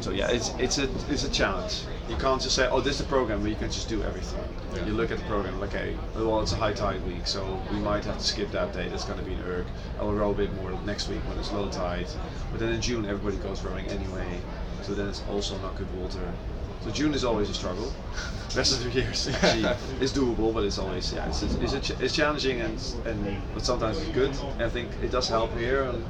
so 0.00 0.10
yeah, 0.10 0.30
it's 0.30 0.50
it's 0.58 0.78
a 0.78 0.84
it's 1.10 1.24
a 1.24 1.30
challenge. 1.30 1.82
You 2.08 2.16
can't 2.16 2.40
just 2.40 2.56
say, 2.56 2.68
oh, 2.68 2.80
this 2.80 2.94
is 2.94 3.02
the 3.02 3.08
program 3.08 3.40
where 3.40 3.50
you 3.50 3.56
can 3.56 3.70
just 3.70 3.88
do 3.88 4.02
everything. 4.02 4.42
Yeah. 4.74 4.86
You 4.86 4.94
look 4.94 5.10
at 5.10 5.18
the 5.18 5.24
program, 5.24 5.60
like, 5.60 5.70
okay, 5.70 5.96
well, 6.14 6.40
it's 6.40 6.52
a 6.52 6.56
high 6.56 6.72
tide 6.72 7.04
week, 7.06 7.26
so 7.26 7.60
we 7.70 7.78
might 7.78 8.04
have 8.04 8.18
to 8.18 8.24
skip 8.24 8.50
that 8.52 8.72
day. 8.72 8.88
That's 8.88 9.04
going 9.04 9.18
to 9.18 9.24
be 9.24 9.34
an 9.34 9.42
erg. 9.42 9.66
I 9.98 10.04
will 10.04 10.14
row 10.14 10.30
a 10.30 10.34
bit 10.34 10.52
more 10.54 10.72
next 10.84 11.08
week 11.08 11.20
when 11.28 11.38
it's 11.38 11.52
low 11.52 11.68
tide. 11.70 12.08
But 12.50 12.60
then 12.60 12.72
in 12.72 12.80
June, 12.80 13.04
everybody 13.04 13.36
goes 13.36 13.62
rowing 13.62 13.86
anyway, 13.86 14.40
so 14.82 14.94
then 14.94 15.08
it's 15.08 15.22
also 15.30 15.58
not 15.58 15.76
good 15.76 15.92
water. 16.00 16.32
So 16.82 16.90
June 16.90 17.12
is 17.14 17.24
always 17.24 17.50
a 17.50 17.54
struggle. 17.54 17.92
Rest 18.56 18.72
of 18.72 18.82
the 18.82 18.90
year 19.00 19.10
is 19.12 19.28
actually 19.28 19.64
is 20.00 20.12
doable, 20.12 20.52
but 20.52 20.64
it's 20.64 20.78
always 20.78 21.12
yeah, 21.12 21.28
it's 21.28 21.42
it's, 21.44 21.54
it's, 21.56 21.72
a 21.72 21.80
ch- 21.80 22.00
it's 22.00 22.12
challenging 22.12 22.60
and 22.62 22.82
and 23.04 23.40
but 23.54 23.64
sometimes 23.64 23.98
it's 23.98 24.08
good. 24.10 24.32
And 24.54 24.62
I 24.62 24.68
think 24.68 24.90
it 25.00 25.12
does 25.12 25.28
help 25.28 25.56
here 25.56 25.84
on, 25.84 26.04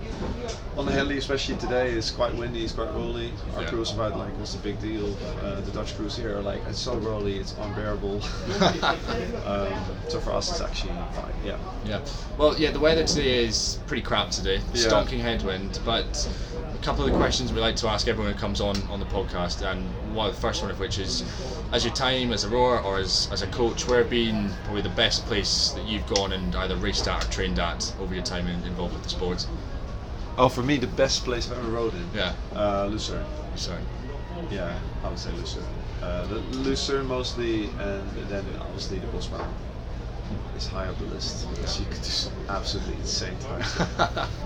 on 0.78 0.86
the 0.86 0.92
Henley, 0.92 1.18
especially 1.18 1.56
today. 1.56 1.90
It's 1.90 2.10
quite 2.10 2.34
windy, 2.34 2.64
it's 2.64 2.72
quite 2.72 2.94
rolly. 2.94 3.30
Our 3.56 3.62
Yeah. 3.62 3.68
crews 3.68 3.92
about 3.92 4.16
like 4.16 4.32
it's 4.40 4.54
a 4.54 4.58
big 4.58 4.80
deal. 4.80 5.14
Uh, 5.42 5.60
the 5.60 5.70
Dutch 5.72 5.94
crews 5.96 6.16
here 6.16 6.38
are 6.38 6.40
like 6.40 6.62
it's 6.66 6.78
so 6.78 6.96
rolly, 6.96 7.36
it's 7.38 7.52
unbearable. 7.58 8.22
um, 9.44 9.68
so 10.08 10.18
for 10.20 10.32
us, 10.32 10.50
it's 10.50 10.62
actually 10.62 10.94
fine. 11.12 11.34
Yeah. 11.44 11.58
Yeah. 11.84 12.00
Well, 12.38 12.56
yeah, 12.58 12.70
the 12.70 12.80
weather 12.80 13.04
today 13.04 13.44
is 13.44 13.78
pretty 13.86 14.02
crap 14.02 14.30
today. 14.30 14.60
Yeah. 14.72 14.88
Stonking 14.88 15.20
headwind, 15.20 15.78
but 15.84 16.26
a 16.74 16.78
couple 16.78 17.04
of 17.04 17.10
the 17.10 17.18
questions 17.18 17.52
we 17.52 17.60
like 17.60 17.76
to 17.76 17.88
ask 17.88 18.08
everyone 18.08 18.32
who 18.32 18.38
comes 18.38 18.62
on 18.62 18.76
on 18.88 18.98
the 18.98 19.06
podcast, 19.06 19.60
and 19.70 19.84
one, 20.14 20.30
the 20.30 20.36
first 20.36 20.59
one 20.62 20.70
of 20.70 20.80
which 20.80 20.98
is, 20.98 21.24
as 21.72 21.84
your 21.84 21.94
time 21.94 22.32
as 22.32 22.44
a 22.44 22.48
rower 22.48 22.80
or 22.80 22.98
as, 22.98 23.28
as 23.32 23.42
a 23.42 23.46
coach, 23.48 23.86
where 23.86 23.98
have 23.98 24.10
been 24.10 24.50
probably 24.64 24.82
the 24.82 24.88
best 24.90 25.26
place 25.26 25.70
that 25.70 25.86
you've 25.86 26.06
gone 26.06 26.32
and 26.32 26.54
either 26.56 26.76
raced 26.76 27.08
at 27.08 27.24
or 27.24 27.30
trained 27.30 27.58
at 27.58 27.92
over 28.00 28.14
your 28.14 28.24
time 28.24 28.46
in, 28.46 28.62
involved 28.64 28.94
with 28.94 29.02
the 29.02 29.10
sport? 29.10 29.46
Oh, 30.38 30.48
for 30.48 30.62
me, 30.62 30.76
the 30.76 30.86
best 30.86 31.24
place 31.24 31.50
I've 31.50 31.58
ever 31.58 31.68
rowed 31.70 31.94
in. 31.94 32.08
Yeah. 32.14 32.34
Uh, 32.54 32.86
Lucerne. 32.86 33.24
Sorry. 33.56 33.80
Yeah, 34.50 34.78
I 35.04 35.08
would 35.08 35.18
say 35.18 35.32
Lucerne. 35.32 35.64
Uh, 36.02 36.26
the 36.26 36.38
Lucerne 36.58 37.06
mostly, 37.06 37.64
and 37.78 38.10
then 38.28 38.44
obviously 38.60 38.98
the 38.98 39.06
Bosbaan 39.08 39.48
is 40.56 40.66
high 40.66 40.86
up 40.86 40.98
the 40.98 41.04
list 41.06 41.48
because 41.50 41.78
you 41.78 41.86
could 41.86 42.02
do 42.02 42.08
some 42.08 42.32
absolutely 42.48 42.94
insane 42.94 43.36
times. 43.40 43.76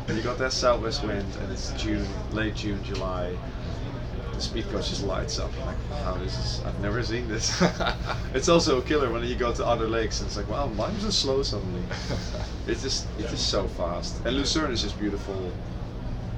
and 0.08 0.16
you 0.16 0.22
got 0.22 0.38
that 0.38 0.52
southwest 0.52 1.04
wind, 1.04 1.26
and 1.40 1.52
it's 1.52 1.70
June, 1.72 2.06
late 2.32 2.54
June, 2.56 2.82
July. 2.82 3.36
The 4.34 4.40
speed 4.40 4.68
coach 4.70 4.88
just 4.88 5.04
lights 5.04 5.38
up. 5.38 5.50
I'm 5.60 5.66
Like, 5.66 5.90
wow, 5.90 6.16
this 6.18 6.36
is, 6.38 6.64
I've 6.64 6.80
never 6.80 7.02
seen 7.02 7.28
this. 7.28 7.62
it's 8.34 8.48
also 8.48 8.78
a 8.78 8.82
killer 8.82 9.12
when 9.12 9.24
you 9.24 9.36
go 9.36 9.52
to 9.52 9.64
other 9.64 9.86
lakes 9.86 10.20
and 10.20 10.26
it's 10.26 10.36
like, 10.36 10.48
wow, 10.48 10.66
why 10.68 10.90
was 10.90 11.16
slow 11.16 11.42
suddenly? 11.42 11.82
it's 12.66 12.82
just, 12.82 13.06
it's 13.18 13.30
just 13.30 13.48
so 13.48 13.68
fast. 13.68 14.24
And 14.24 14.36
Lucerne 14.36 14.72
is 14.72 14.82
just 14.82 14.98
beautiful 14.98 15.52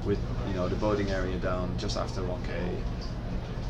with 0.07 0.19
you 0.47 0.53
know 0.53 0.69
the 0.69 0.75
boating 0.77 1.09
area 1.11 1.37
down 1.37 1.77
just 1.77 1.97
after 1.97 2.21
1K. 2.21 2.77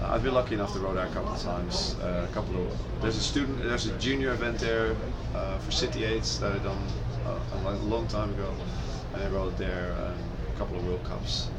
Uh, 0.02 0.08
I've 0.14 0.24
been 0.24 0.36
lucky 0.36 0.54
enough 0.54 0.74
to 0.74 0.80
row 0.80 0.94
there 0.94 1.08
a 1.08 1.10
couple 1.10 1.34
of 1.34 1.42
times. 1.42 1.96
Uh, 2.02 2.28
a 2.30 2.34
couple 2.34 2.62
of 2.62 3.02
there's 3.02 3.18
a 3.18 3.22
student, 3.22 3.64
there's 3.64 3.88
a 3.88 3.98
junior 3.98 4.32
event 4.32 4.60
there 4.60 4.96
uh, 5.36 5.58
for 5.58 5.72
City 5.72 6.06
Aids 6.06 6.40
that 6.40 6.52
I 6.52 6.58
done 6.60 6.84
a, 7.26 7.70
a 7.70 7.72
long 7.86 8.08
time 8.08 8.30
ago, 8.34 8.54
and 9.14 9.24
I 9.24 9.28
rowed 9.30 9.58
there 9.58 9.96
um, 10.00 10.14
a 10.54 10.58
couple 10.60 10.78
of 10.78 10.86
World 10.86 11.04
Cups, 11.04 11.50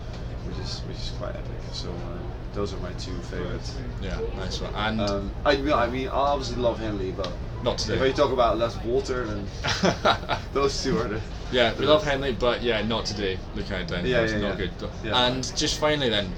which 0.49 0.59
is 0.59 0.81
which 0.89 0.97
is 0.97 1.13
quite 1.19 1.31
epic. 1.35 1.45
So 1.73 1.91
uh, 1.91 2.19
those 2.55 2.73
are 2.75 2.79
my 2.79 2.93
two 2.93 3.17
favorites. 3.31 3.77
Yeah, 4.03 4.19
nice 4.37 4.61
one. 4.61 4.75
And 4.75 5.01
Um, 5.01 5.31
I, 5.45 5.57
mean- 5.57 5.73
I 5.73 5.87
mean, 5.89 6.09
I 6.09 6.13
obviously 6.13 6.57
love 6.57 6.79
Henley, 6.79 7.13
but 7.13 7.31
not 7.63 7.79
today. 7.79 7.95
if 7.97 8.07
you 8.07 8.13
talk 8.13 8.33
about 8.33 8.59
Les 8.59 8.77
Walter, 8.85 9.25
then 9.27 9.47
those 10.53 10.83
two 10.83 10.99
are 10.99 11.09
the. 11.09 11.21
Yeah, 11.51 11.75
we 11.79 11.87
love 11.87 12.05
Henley, 12.05 12.33
but 12.33 12.63
yeah, 12.63 12.83
not 12.83 13.07
today. 13.07 13.39
At 13.57 13.71
it 13.71 13.89
down, 13.89 14.07
Yeah, 14.07 14.21
it's 14.23 14.33
yeah, 14.33 14.39
not 14.41 14.59
yeah. 14.59 14.67
good. 14.67 14.71
Yeah. 15.05 15.27
And 15.27 15.57
just 15.57 15.81
finally, 15.81 16.09
then, 16.11 16.31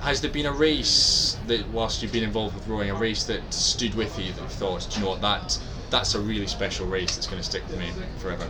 has 0.00 0.20
there 0.20 0.30
been 0.30 0.46
a 0.46 0.52
race 0.52 1.36
that, 1.46 1.68
whilst 1.70 2.02
you've 2.02 2.12
been 2.12 2.24
involved 2.24 2.54
with 2.56 2.66
rowing, 2.66 2.90
a 2.90 2.94
race 2.94 3.24
that 3.24 3.42
stood 3.54 3.94
with 3.94 4.18
you 4.18 4.32
that 4.32 4.42
you 4.42 4.48
thought, 4.48 4.86
do 4.90 4.98
you 4.98 5.04
know 5.04 5.10
what, 5.12 5.20
that 5.22 5.58
that's 5.88 6.14
a 6.16 6.20
really 6.20 6.48
special 6.48 6.84
race 6.86 7.14
that's 7.14 7.28
going 7.28 7.38
to 7.40 7.44
stick 7.48 7.62
with 7.68 7.78
me 7.78 7.90
forever? 8.18 8.46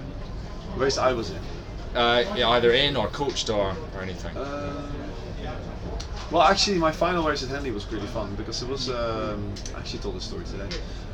race 0.77 0.99
I 0.99 1.13
was 1.13 1.31
in. 1.31 1.39
Uh, 1.95 2.35
yeah, 2.37 2.49
either 2.51 2.73
in 2.73 2.97
or 2.97 3.09
coached 3.09 3.49
or, 3.51 3.75
or 3.95 4.03
anything. 4.03 4.37
Um, 4.37 4.91
well, 6.31 6.43
actually, 6.43 6.79
my 6.79 6.93
final 6.93 7.27
race 7.27 7.43
at 7.43 7.49
Henley 7.51 7.71
was 7.71 7.85
pretty 7.85 8.07
fun 8.07 8.35
because 8.35 8.63
it 8.63 8.69
was. 8.69 8.91
Um, 8.91 9.53
I 9.75 9.79
actually 9.79 10.01
told 10.01 10.17
this 10.17 10.25
story 10.25 10.45
today. 10.45 10.69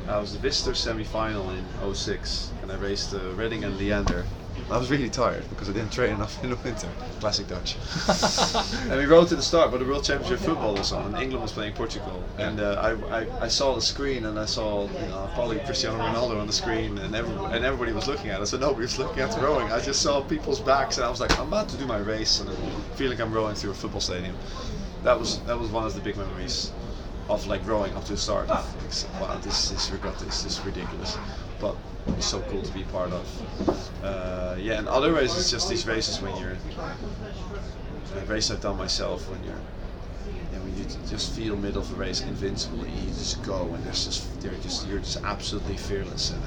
I 0.07 0.17
was 0.17 0.33
the 0.33 0.39
visitor 0.39 0.73
semi-final 0.75 1.49
in 1.51 1.65
06 1.93 2.51
and 2.61 2.71
I 2.71 2.75
raced 2.75 3.13
uh, 3.13 3.19
Reading 3.35 3.63
and 3.63 3.77
Leander. 3.77 4.25
I 4.69 4.77
was 4.77 4.91
really 4.91 5.09
tired 5.09 5.47
because 5.49 5.69
I 5.69 5.73
didn't 5.73 5.91
train 5.91 6.13
enough 6.13 6.43
in 6.43 6.49
the 6.49 6.55
winter. 6.57 6.89
Classic 7.19 7.47
Dutch. 7.47 7.77
and 8.89 8.99
we 8.99 9.05
rowed 9.05 9.27
to 9.29 9.35
the 9.35 9.41
start, 9.41 9.71
but 9.71 9.79
the 9.79 9.85
World 9.85 10.03
Championship 10.03 10.39
football 10.39 10.75
was 10.75 10.91
on, 10.91 11.13
and 11.13 11.23
England 11.23 11.41
was 11.41 11.51
playing 11.51 11.73
Portugal. 11.73 12.23
And 12.37 12.59
uh, 12.59 12.97
I, 13.11 13.19
I, 13.21 13.43
I 13.45 13.47
saw 13.47 13.75
the 13.75 13.81
screen, 13.81 14.25
and 14.25 14.37
I 14.37 14.45
saw 14.45 14.87
you 14.87 15.07
know, 15.07 15.29
probably 15.33 15.59
Cristiano 15.59 15.97
Ronaldo 15.97 16.39
on 16.39 16.47
the 16.47 16.53
screen, 16.53 16.97
and 16.97 17.15
every, 17.15 17.33
and 17.55 17.65
everybody 17.65 17.93
was 17.93 18.07
looking 18.07 18.29
at 18.29 18.41
us. 18.41 18.51
So 18.51 18.57
nobody 18.57 18.83
was 18.83 18.99
looking 18.99 19.21
at 19.21 19.31
the 19.31 19.41
rowing. 19.41 19.71
I 19.71 19.79
just 19.79 20.01
saw 20.01 20.21
people's 20.21 20.59
backs, 20.59 20.97
and 20.97 21.05
I 21.05 21.09
was 21.09 21.19
like, 21.19 21.37
I'm 21.39 21.47
about 21.47 21.69
to 21.69 21.77
do 21.77 21.85
my 21.85 21.97
race, 21.97 22.39
and 22.39 22.49
I 22.49 22.55
feel 22.95 23.09
like 23.09 23.19
I'm 23.19 23.33
rowing 23.33 23.55
through 23.55 23.71
a 23.71 23.75
football 23.75 24.01
stadium. 24.01 24.35
That 25.03 25.19
was 25.19 25.39
that 25.43 25.59
was 25.59 25.69
one 25.69 25.85
of 25.85 25.93
the 25.93 26.01
big 26.01 26.17
memories 26.17 26.71
of 27.29 27.47
like 27.47 27.65
rowing 27.67 27.93
up 27.95 28.05
to 28.05 28.13
the 28.13 28.17
start. 28.17 28.49
It's, 28.85 29.05
wow, 29.19 29.37
this 29.37 29.71
is 29.71 29.91
regret 29.91 30.17
this, 30.19 30.45
is 30.45 30.59
ridiculous, 30.61 31.17
but 31.59 31.75
it's 32.17 32.25
so 32.25 32.41
cool 32.41 32.61
to 32.61 32.73
be 32.73 32.83
part 32.83 33.11
of. 33.11 33.27
Uh, 34.03 34.55
yeah, 34.59 34.79
and 34.79 34.87
other 34.87 35.13
races, 35.13 35.49
just 35.51 35.69
these 35.69 35.87
races 35.87 36.21
when 36.21 36.35
you're 36.37 36.57
a 38.17 38.25
race 38.25 38.51
I've 38.51 38.61
done 38.61 38.77
myself 38.77 39.29
when 39.29 39.43
you're 39.43 39.59
yeah, 40.51 40.59
when 40.59 40.77
you 40.77 40.85
just 41.07 41.33
feel 41.33 41.55
middle 41.57 41.81
of 41.81 41.89
the 41.89 41.95
race 41.95 42.21
invincible, 42.21 42.85
you 42.85 43.07
just 43.09 43.41
go 43.43 43.73
and 43.73 43.83
there's 43.83 44.05
just 44.05 44.41
they're 44.41 44.53
just 44.61 44.87
you're 44.87 44.99
just 44.99 45.23
absolutely 45.23 45.77
fearless 45.77 46.31
and 46.31 46.41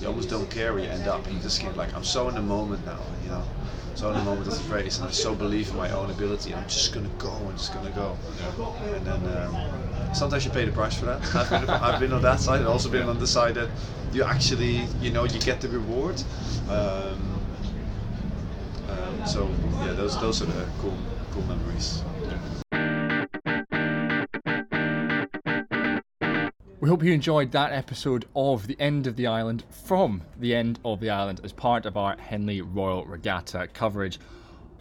you 0.00 0.08
almost 0.08 0.30
don't 0.30 0.50
care 0.50 0.72
where 0.74 0.82
you 0.82 0.90
end 0.90 1.06
up. 1.08 1.30
You 1.30 1.38
just 1.40 1.60
get 1.60 1.76
like 1.76 1.94
I'm 1.94 2.04
so 2.04 2.28
in 2.28 2.34
the 2.34 2.42
moment 2.42 2.84
now, 2.86 3.00
you 3.22 3.30
know. 3.30 3.44
So 3.94 4.10
in 4.10 4.16
the 4.16 4.22
moment 4.22 4.48
of 4.48 4.68
the 4.68 4.74
race, 4.74 4.98
and 4.98 5.06
I 5.08 5.10
so 5.10 5.34
believe 5.34 5.70
in 5.70 5.76
my 5.76 5.90
own 5.90 6.10
ability. 6.10 6.52
And 6.52 6.60
I'm 6.62 6.68
just 6.68 6.92
gonna 6.92 7.10
go. 7.18 7.30
I'm 7.30 7.56
just 7.56 7.72
gonna 7.72 7.90
go. 7.90 8.16
And 8.96 9.06
then 9.06 9.36
um, 9.36 10.14
sometimes 10.14 10.44
you 10.44 10.50
pay 10.50 10.64
the 10.64 10.72
price 10.72 10.94
for 10.94 11.06
that. 11.06 11.34
I've 11.34 11.50
been, 11.50 11.70
I've 11.70 12.00
been 12.00 12.12
on 12.12 12.22
that 12.22 12.40
side. 12.40 12.60
I've 12.60 12.68
also 12.68 12.88
been 12.88 13.08
on 13.08 13.18
the 13.18 13.26
side 13.26 13.54
that 13.54 13.68
you 14.12 14.24
actually, 14.24 14.86
you 15.00 15.10
know, 15.10 15.24
you 15.24 15.38
get 15.40 15.60
the 15.60 15.68
reward. 15.68 16.22
Um, 16.68 17.40
um, 18.88 19.26
so 19.26 19.48
yeah, 19.84 19.92
those 19.92 20.18
those 20.20 20.42
are 20.42 20.46
the 20.46 20.66
cool 20.80 20.96
cool 21.32 21.42
memories. 21.42 22.02
We 26.82 26.88
hope 26.88 27.04
you 27.04 27.12
enjoyed 27.12 27.52
that 27.52 27.70
episode 27.72 28.24
of 28.34 28.66
The 28.66 28.76
End 28.80 29.06
of 29.06 29.14
the 29.14 29.28
Island 29.28 29.62
from 29.70 30.20
The 30.40 30.52
End 30.52 30.80
of 30.84 30.98
the 30.98 31.10
Island 31.10 31.40
as 31.44 31.52
part 31.52 31.86
of 31.86 31.96
our 31.96 32.16
Henley 32.16 32.60
Royal 32.60 33.04
Regatta 33.04 33.68
coverage. 33.68 34.18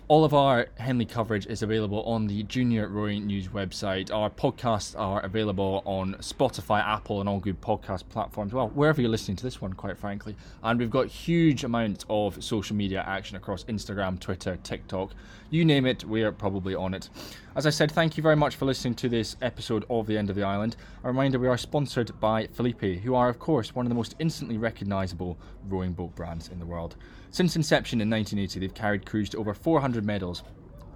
All 0.08 0.26
of 0.26 0.34
our 0.34 0.68
Henley 0.80 1.06
coverage 1.06 1.46
is 1.46 1.62
available 1.62 2.02
on 2.06 2.26
the 2.26 2.42
Junior 2.42 2.88
Rowing 2.88 3.28
News 3.28 3.50
website. 3.50 4.12
Our 4.12 4.32
podcasts 4.32 5.00
are 5.00 5.22
available 5.22 5.84
on 5.86 6.16
Spotify, 6.16 6.84
Apple, 6.84 7.20
and 7.20 7.30
all 7.30 7.40
good 7.40 7.62
podcast 7.62 8.10
platforms. 8.10 8.52
Well, 8.52 8.70
wherever 8.70 9.00
you're 9.00 9.12
listening 9.12 9.38
to 9.38 9.44
this 9.44 9.62
one, 9.62 9.74
quite 9.74 9.96
frankly. 9.96 10.36
And 10.64 10.80
we've 10.80 10.90
got 10.90 11.06
huge 11.06 11.64
amounts 11.64 12.04
of 12.10 12.44
social 12.44 12.76
media 12.76 13.04
action 13.06 13.38
across 13.38 13.64
Instagram, 13.66 14.20
Twitter, 14.20 14.58
TikTok. 14.64 15.12
You 15.52 15.66
name 15.66 15.86
it, 15.86 16.04
we're 16.04 16.32
probably 16.32 16.74
on 16.74 16.96
it. 16.96 17.10
As 17.54 17.66
I 17.66 17.70
said, 17.70 17.92
thank 17.92 18.16
you 18.16 18.24
very 18.24 18.38
much 18.38 18.56
for 18.56 18.64
listening 18.64 18.96
to 18.96 19.10
this 19.10 19.36
episode 19.42 19.84
of 19.90 20.08
The 20.08 20.18
End 20.18 20.30
of 20.30 20.38
the 20.38 20.44
Island. 20.44 20.78
A 21.04 21.08
reminder 21.08 21.38
we 21.38 21.50
are 21.50 21.58
sponsored 21.58 22.18
by 22.22 22.48
Filippi, 22.48 23.02
who 23.02 23.14
are, 23.14 23.28
of 23.28 23.40
course, 23.40 23.76
one 23.76 23.86
of 23.86 23.90
the 23.90 23.96
most 23.96 24.16
instantly 24.20 24.58
recognisable 24.58 25.38
rowing 25.68 25.92
boat 25.92 26.16
brands 26.16 26.48
in 26.48 26.60
the 26.60 26.66
world. 26.66 26.96
Since 27.30 27.58
inception 27.58 28.00
in 28.00 28.10
1980, 28.10 28.58
they've 28.58 28.74
carried 28.74 29.06
crews 29.06 29.28
to 29.32 29.38
over 29.38 29.54
400 29.54 30.06
medals 30.06 30.44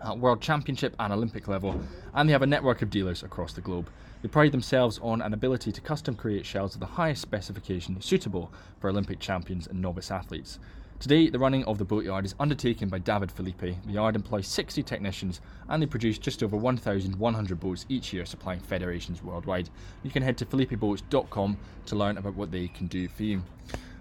at 0.02 0.18
World 0.18 0.40
Championship 0.40 0.96
and 0.98 1.12
Olympic 1.12 1.50
level, 1.50 1.78
and 2.14 2.30
they 2.30 2.34
have 2.34 2.42
a 2.42 2.48
network 2.48 2.82
of 2.82 2.90
dealers 2.90 3.22
across 3.22 3.52
the 3.52 3.60
globe. 3.60 3.90
They 4.22 4.30
pride 4.30 4.54
themselves 4.54 4.98
on 5.04 5.22
an 5.22 5.34
ability 5.34 5.74
to 5.74 5.82
custom 5.82 6.16
create 6.16 6.46
shells 6.46 6.74
of 6.74 6.80
the 6.80 6.86
highest 6.86 7.22
specification 7.22 8.00
suitable 8.00 8.50
for 8.80 8.90
Olympic 8.90 9.20
champions 9.20 9.68
and 9.68 9.82
novice 9.82 10.10
athletes. 10.10 10.58
Today, 11.00 11.30
the 11.30 11.38
running 11.38 11.64
of 11.66 11.78
the 11.78 11.86
boatyard 11.86 12.26
is 12.26 12.36
undertaken 12.40 12.90
by 12.90 13.00
David 13.00 13.30
Filippi. 13.30 13.76
The 13.86 13.92
yard 13.92 14.16
employs 14.16 14.48
60 14.48 14.82
technicians 14.82 15.42
and 15.70 15.82
they 15.82 15.86
produce 15.86 16.18
just 16.18 16.42
over 16.42 16.56
1,100 16.56 17.60
boats 17.60 17.86
each 17.90 18.14
year, 18.14 18.26
supplying 18.26 18.60
federations 18.60 19.22
worldwide. 19.22 19.70
You 20.04 20.10
can 20.10 20.24
head 20.24 20.38
to 20.38 20.46
filippiboats.com 20.46 21.58
to 21.88 21.96
learn 21.96 22.18
about 22.18 22.36
what 22.36 22.52
they 22.52 22.70
can 22.70 22.88
do 22.88 23.08
for 23.08 23.24
you. 23.24 23.44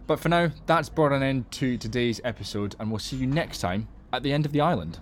But 0.06 0.20
for 0.20 0.28
now, 0.28 0.50
that's 0.66 0.88
brought 0.88 1.12
an 1.12 1.22
end 1.22 1.50
to 1.52 1.76
today's 1.76 2.20
episode, 2.24 2.76
and 2.78 2.90
we'll 2.90 2.98
see 2.98 3.16
you 3.16 3.26
next 3.26 3.58
time 3.58 3.88
at 4.12 4.22
the 4.22 4.32
end 4.32 4.46
of 4.46 4.52
the 4.52 4.60
island. 4.60 5.00